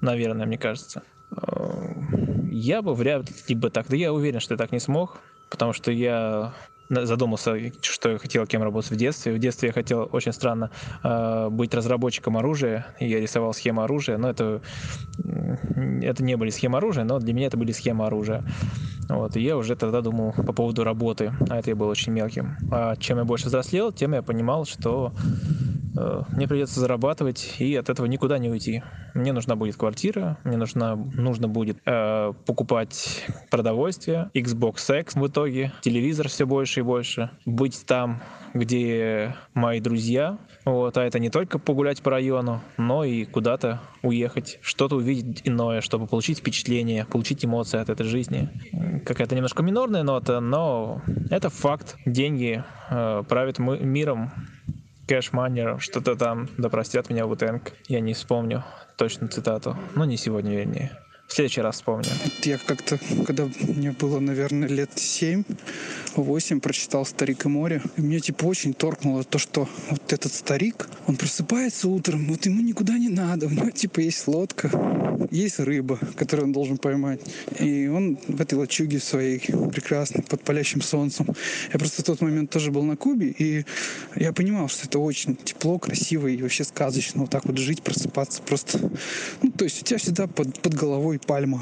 наверное, 0.00 0.46
мне 0.46 0.58
кажется. 0.58 1.02
Я 2.52 2.82
бы 2.82 2.94
вряд 2.94 3.26
ли 3.48 3.54
бы 3.54 3.70
так, 3.70 3.86
да 3.88 3.96
я 3.96 4.12
уверен, 4.12 4.40
что 4.40 4.54
я 4.54 4.58
так 4.58 4.72
не 4.72 4.80
смог, 4.80 5.20
потому 5.50 5.72
что 5.72 5.92
я 5.92 6.54
задумался, 6.90 7.56
что 7.82 8.10
я 8.10 8.18
хотел 8.18 8.46
кем 8.46 8.62
работать 8.62 8.90
в 8.90 8.96
детстве. 8.96 9.32
В 9.32 9.38
детстве 9.38 9.68
я 9.68 9.72
хотел, 9.72 10.08
очень 10.10 10.32
странно, 10.32 10.70
э, 11.04 11.48
быть 11.50 11.72
разработчиком 11.74 12.36
оружия. 12.36 12.86
Я 12.98 13.20
рисовал 13.20 13.52
схемы 13.54 13.84
оружия, 13.84 14.18
но 14.18 14.30
это, 14.30 14.60
это 16.02 16.24
не 16.24 16.36
были 16.36 16.50
схемы 16.50 16.78
оружия, 16.78 17.04
но 17.04 17.18
для 17.18 17.32
меня 17.32 17.46
это 17.46 17.56
были 17.56 17.72
схемы 17.72 18.06
оружия. 18.06 18.44
Вот, 19.08 19.36
и 19.36 19.40
я 19.40 19.56
уже 19.56 19.76
тогда 19.76 20.00
думал 20.00 20.32
по 20.32 20.52
поводу 20.52 20.84
работы, 20.84 21.32
а 21.48 21.58
это 21.58 21.70
я 21.70 21.76
был 21.76 21.88
очень 21.88 22.12
мелким. 22.12 22.56
А 22.70 22.96
чем 22.96 23.18
я 23.18 23.24
больше 23.24 23.46
взрослел, 23.46 23.92
тем 23.92 24.12
я 24.14 24.22
понимал, 24.22 24.64
что 24.64 25.12
э, 25.12 25.69
мне 26.30 26.48
придется 26.48 26.80
зарабатывать 26.80 27.56
и 27.58 27.74
от 27.76 27.88
этого 27.88 28.06
никуда 28.06 28.38
не 28.38 28.48
уйти. 28.48 28.82
Мне 29.14 29.32
нужна 29.32 29.56
будет 29.56 29.76
квартира, 29.76 30.38
мне 30.44 30.56
нужна, 30.56 30.96
нужно 30.96 31.48
будет 31.48 31.78
э, 31.84 32.32
покупать 32.46 33.26
продовольствие, 33.50 34.30
Xbox 34.34 35.00
X 35.00 35.14
в 35.14 35.26
итоге, 35.26 35.72
телевизор 35.82 36.28
все 36.28 36.46
больше 36.46 36.80
и 36.80 36.82
больше, 36.82 37.30
быть 37.44 37.84
там, 37.86 38.22
где 38.54 39.34
мои 39.54 39.80
друзья, 39.80 40.38
вот, 40.64 40.96
а 40.98 41.04
это 41.04 41.18
не 41.18 41.30
только 41.30 41.58
погулять 41.58 42.02
по 42.02 42.10
району, 42.10 42.60
но 42.76 43.04
и 43.04 43.24
куда-то 43.24 43.80
уехать, 44.02 44.58
что-то 44.62 44.96
увидеть 44.96 45.42
иное, 45.44 45.80
чтобы 45.80 46.06
получить 46.06 46.38
впечатление, 46.38 47.04
получить 47.04 47.44
эмоции 47.44 47.78
от 47.78 47.88
этой 47.88 48.04
жизни. 48.04 48.48
Какая-то 49.04 49.34
немножко 49.34 49.62
минорная 49.62 50.02
нота, 50.02 50.40
но 50.40 51.02
это 51.30 51.50
факт. 51.50 51.96
Деньги 52.06 52.62
э, 52.90 53.22
правят 53.28 53.58
мы, 53.58 53.78
миром, 53.78 54.32
кэш-манер, 55.10 55.80
что-то 55.80 56.14
там, 56.14 56.48
да 56.56 56.68
простят 56.68 57.10
меня 57.10 57.26
Вутенг, 57.26 57.72
я 57.88 57.98
не 57.98 58.14
вспомню 58.14 58.62
точно 58.96 59.26
цитату, 59.26 59.76
но 59.96 60.04
не 60.04 60.16
сегодня, 60.16 60.54
вернее. 60.54 60.96
В 61.30 61.32
следующий 61.32 61.60
раз 61.60 61.76
вспомню. 61.76 62.08
Я 62.42 62.58
как-то, 62.58 62.98
когда 63.24 63.48
мне 63.60 63.92
было, 63.92 64.18
наверное, 64.18 64.68
лет 64.68 64.90
семь, 64.96 65.44
восемь, 66.16 66.58
прочитал 66.58 67.06
«Старик 67.06 67.44
и 67.44 67.48
море». 67.48 67.80
И 67.96 68.00
мне, 68.00 68.18
типа, 68.18 68.46
очень 68.46 68.74
торкнуло 68.74 69.22
то, 69.22 69.38
что 69.38 69.68
вот 69.90 70.12
этот 70.12 70.34
старик, 70.34 70.88
он 71.06 71.14
просыпается 71.14 71.88
утром, 71.88 72.26
вот 72.26 72.46
ему 72.46 72.60
никуда 72.62 72.98
не 72.98 73.08
надо. 73.08 73.46
У 73.46 73.50
него, 73.50 73.70
типа, 73.70 74.00
есть 74.00 74.26
лодка, 74.26 74.72
есть 75.30 75.60
рыба, 75.60 76.00
которую 76.16 76.48
он 76.48 76.52
должен 76.52 76.78
поймать. 76.78 77.20
И 77.60 77.86
он 77.86 78.18
в 78.26 78.40
этой 78.40 78.54
лачуге 78.54 78.98
своей 78.98 79.38
прекрасной, 79.38 80.24
под 80.24 80.42
палящим 80.42 80.82
солнцем. 80.82 81.28
Я 81.72 81.78
просто 81.78 82.02
в 82.02 82.06
тот 82.06 82.20
момент 82.22 82.50
тоже 82.50 82.72
был 82.72 82.82
на 82.82 82.96
Кубе, 82.96 83.28
и 83.28 83.64
я 84.16 84.32
понимал, 84.32 84.68
что 84.68 84.88
это 84.88 84.98
очень 84.98 85.36
тепло, 85.36 85.78
красиво 85.78 86.26
и 86.26 86.42
вообще 86.42 86.64
сказочно. 86.64 87.20
Вот 87.20 87.30
так 87.30 87.44
вот 87.44 87.56
жить, 87.56 87.82
просыпаться 87.82 88.42
просто. 88.42 88.90
Ну, 89.42 89.52
то 89.52 89.64
есть 89.64 89.80
у 89.80 89.84
тебя 89.84 89.98
всегда 89.98 90.26
под, 90.26 90.60
под 90.60 90.74
головой 90.74 91.19
пальма 91.26 91.60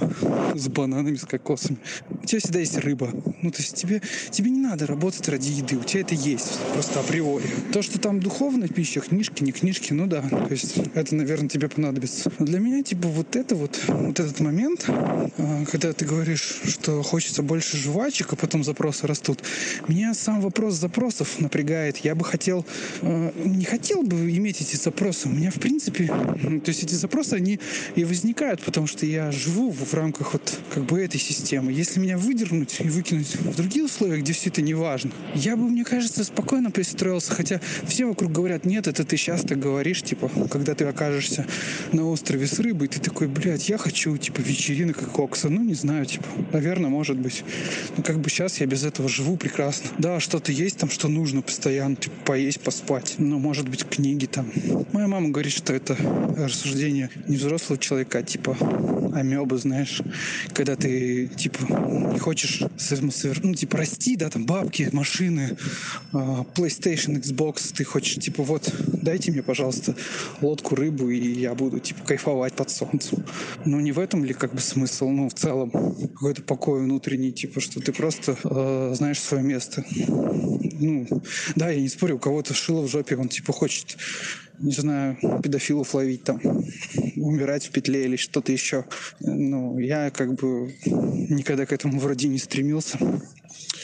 с 0.54 0.68
бананами, 0.68 1.16
с 1.16 1.24
кокосами. 1.24 1.78
У 2.10 2.26
тебя 2.26 2.40
всегда 2.40 2.58
есть 2.60 2.76
рыба. 2.78 3.10
Ну, 3.42 3.50
то 3.50 3.58
есть 3.58 3.74
тебе, 3.74 4.00
тебе 4.30 4.50
не 4.50 4.60
надо 4.60 4.86
работать 4.86 5.28
ради 5.28 5.50
еды. 5.50 5.76
У 5.76 5.84
тебя 5.84 6.00
это 6.00 6.14
есть 6.14 6.58
просто 6.72 7.00
априори. 7.00 7.46
То, 7.72 7.82
что 7.82 7.98
там 7.98 8.20
духовная 8.20 8.68
пища, 8.68 9.00
книжки, 9.00 9.42
не 9.42 9.52
книжки, 9.52 9.92
ну 9.92 10.06
да. 10.06 10.22
То 10.22 10.50
есть 10.50 10.76
это, 10.94 11.14
наверное, 11.14 11.48
тебе 11.48 11.68
понадобится. 11.68 12.32
Но 12.38 12.46
для 12.46 12.58
меня, 12.58 12.82
типа, 12.82 13.08
вот 13.08 13.36
это 13.36 13.54
вот, 13.54 13.80
вот 13.88 14.18
этот 14.18 14.40
момент, 14.40 14.84
а, 14.88 15.64
когда 15.70 15.92
ты 15.92 16.04
говоришь, 16.04 16.60
что 16.64 17.02
хочется 17.02 17.42
больше 17.42 17.76
жвачек, 17.76 18.32
а 18.32 18.36
потом 18.36 18.64
запросы 18.64 19.06
растут, 19.06 19.42
меня 19.86 20.14
сам 20.14 20.40
вопрос 20.40 20.74
запросов 20.74 21.40
напрягает. 21.40 21.98
Я 21.98 22.14
бы 22.14 22.24
хотел, 22.24 22.64
а, 23.02 23.32
не 23.44 23.64
хотел 23.64 24.02
бы 24.02 24.30
иметь 24.36 24.60
эти 24.60 24.76
запросы. 24.76 25.28
У 25.28 25.32
меня, 25.32 25.50
в 25.50 25.60
принципе, 25.60 26.06
то 26.06 26.68
есть 26.68 26.82
эти 26.82 26.94
запросы, 26.94 27.34
они 27.34 27.60
и 27.96 28.04
возникают, 28.04 28.62
потому 28.62 28.86
что 28.86 29.06
я 29.06 29.30
живу 29.30 29.47
в 29.50 29.94
рамках 29.94 30.32
вот 30.32 30.58
как 30.72 30.84
бы 30.84 31.00
этой 31.02 31.18
системы. 31.18 31.72
Если 31.72 32.00
меня 32.00 32.16
выдернуть 32.18 32.80
и 32.80 32.88
выкинуть 32.88 33.34
в 33.36 33.56
другие 33.56 33.84
условия, 33.84 34.20
где 34.20 34.32
все 34.32 34.50
это 34.50 34.62
не 34.62 34.74
важно, 34.74 35.10
я 35.34 35.56
бы, 35.56 35.68
мне 35.68 35.84
кажется, 35.84 36.24
спокойно 36.24 36.70
пристроился. 36.70 37.32
Хотя 37.32 37.60
все 37.86 38.06
вокруг 38.06 38.32
говорят, 38.32 38.64
нет, 38.64 38.86
это 38.86 39.04
ты 39.04 39.16
сейчас 39.16 39.42
так 39.42 39.58
говоришь, 39.58 40.02
типа, 40.02 40.30
когда 40.50 40.74
ты 40.74 40.84
окажешься 40.84 41.46
на 41.92 42.04
острове 42.04 42.46
с 42.46 42.58
рыбой, 42.58 42.88
ты 42.88 43.00
такой, 43.00 43.28
блядь, 43.28 43.68
я 43.68 43.78
хочу, 43.78 44.16
типа, 44.16 44.40
вечеринок 44.40 45.02
и 45.02 45.06
кокса. 45.06 45.48
Ну, 45.48 45.62
не 45.62 45.74
знаю, 45.74 46.06
типа, 46.06 46.26
наверное, 46.52 46.90
может 46.90 47.18
быть. 47.18 47.44
Но 47.96 48.02
как 48.02 48.20
бы 48.20 48.30
сейчас 48.30 48.60
я 48.60 48.66
без 48.66 48.84
этого 48.84 49.08
живу 49.08 49.36
прекрасно. 49.36 49.90
Да, 49.98 50.20
что-то 50.20 50.52
есть 50.52 50.78
там, 50.78 50.90
что 50.90 51.08
нужно 51.08 51.42
постоянно, 51.42 51.96
типа, 51.96 52.14
поесть, 52.24 52.60
поспать. 52.60 53.14
Ну, 53.18 53.38
может 53.38 53.68
быть, 53.68 53.84
книги 53.84 54.26
там. 54.26 54.50
Моя 54.92 55.08
мама 55.08 55.30
говорит, 55.30 55.52
что 55.52 55.72
это 55.72 55.96
рассуждение 56.36 57.10
не 57.26 57.36
взрослого 57.36 57.78
человека, 57.78 58.18
а 58.18 58.22
типа 58.22 58.56
амебы, 59.38 59.58
знаешь, 59.58 60.02
когда 60.52 60.76
ты, 60.76 61.28
типа, 61.28 61.58
не 62.12 62.18
хочешь, 62.18 62.62
ну, 63.42 63.54
типа, 63.54 63.78
расти, 63.78 64.16
да, 64.16 64.30
там, 64.30 64.44
бабки, 64.44 64.88
машины, 64.92 65.56
а, 66.12 66.44
PlayStation, 66.54 67.20
Xbox, 67.20 67.72
ты 67.74 67.84
хочешь, 67.84 68.22
типа, 68.22 68.42
вот, 68.42 68.72
дайте 69.02 69.30
мне, 69.30 69.42
пожалуйста, 69.42 69.94
лодку, 70.40 70.74
рыбу, 70.74 71.10
и 71.10 71.40
я 71.40 71.54
буду, 71.54 71.78
типа, 71.78 72.04
кайфовать 72.04 72.54
под 72.54 72.70
солнцем. 72.70 73.24
Ну, 73.64 73.80
не 73.80 73.92
в 73.92 73.98
этом 73.98 74.24
ли, 74.24 74.34
как 74.34 74.54
бы, 74.54 74.60
смысл? 74.60 75.08
Ну, 75.08 75.28
в 75.28 75.34
целом, 75.34 75.70
какой-то 75.70 76.42
покой 76.42 76.80
внутренний, 76.82 77.32
типа, 77.32 77.60
что 77.60 77.80
ты 77.80 77.92
просто 77.92 78.36
э, 78.44 78.94
знаешь 78.96 79.20
свое 79.20 79.42
место. 79.42 79.84
Ну, 80.80 81.06
да, 81.56 81.70
я 81.70 81.80
не 81.80 81.88
спорю, 81.88 82.16
у 82.16 82.18
кого-то 82.18 82.54
шило 82.54 82.82
в 82.82 82.88
жопе, 82.88 83.16
он, 83.16 83.28
типа, 83.28 83.52
хочет 83.52 83.96
не 84.60 84.72
знаю, 84.72 85.16
педофилов 85.42 85.94
ловить 85.94 86.24
там, 86.24 86.40
умирать 87.16 87.66
в 87.66 87.70
петле 87.70 88.04
или 88.04 88.16
что-то 88.16 88.52
еще. 88.52 88.84
Ну, 89.20 89.78
я 89.78 90.10
как 90.10 90.34
бы 90.34 90.74
никогда 90.82 91.66
к 91.66 91.72
этому 91.72 91.98
вроде 91.98 92.28
не 92.28 92.38
стремился. 92.38 92.98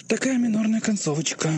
Такая 0.08 0.38
минорная 0.38 0.80
концовочка. 0.80 1.50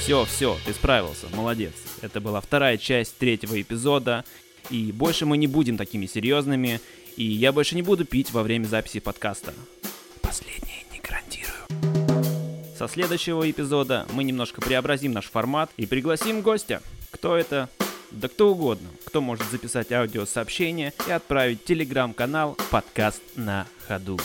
Все, 0.00 0.24
все, 0.26 0.58
ты 0.66 0.72
справился, 0.74 1.26
молодец. 1.34 1.72
Это 2.02 2.20
была 2.20 2.40
вторая 2.40 2.76
часть 2.76 3.16
третьего 3.16 3.60
эпизода, 3.60 4.24
и 4.68 4.92
больше 4.92 5.24
мы 5.24 5.38
не 5.38 5.46
будем 5.46 5.78
такими 5.78 6.06
серьезными, 6.06 6.80
и 7.16 7.24
я 7.24 7.52
больше 7.52 7.74
не 7.74 7.82
буду 7.82 8.04
пить 8.04 8.30
во 8.32 8.42
время 8.42 8.66
записи 8.66 9.00
подкаста. 9.00 9.54
Последнее 10.20 10.84
не 10.92 11.00
гарантирую. 11.00 11.54
Со 12.76 12.88
следующего 12.88 13.50
эпизода 13.50 14.06
мы 14.12 14.24
немножко 14.24 14.60
преобразим 14.60 15.12
наш 15.12 15.30
формат 15.30 15.70
и 15.78 15.86
пригласим 15.86 16.42
гостя. 16.42 16.82
Кто 17.14 17.36
это? 17.36 17.70
Да 18.10 18.28
кто 18.28 18.50
угодно, 18.50 18.88
кто 19.06 19.20
может 19.20 19.48
записать 19.48 19.92
аудиосообщение 19.92 20.92
и 21.06 21.12
отправить 21.12 21.64
телеграм-канал 21.64 22.58
«Подкаст 22.70 23.22
на 23.36 23.68
ходу». 23.86 24.18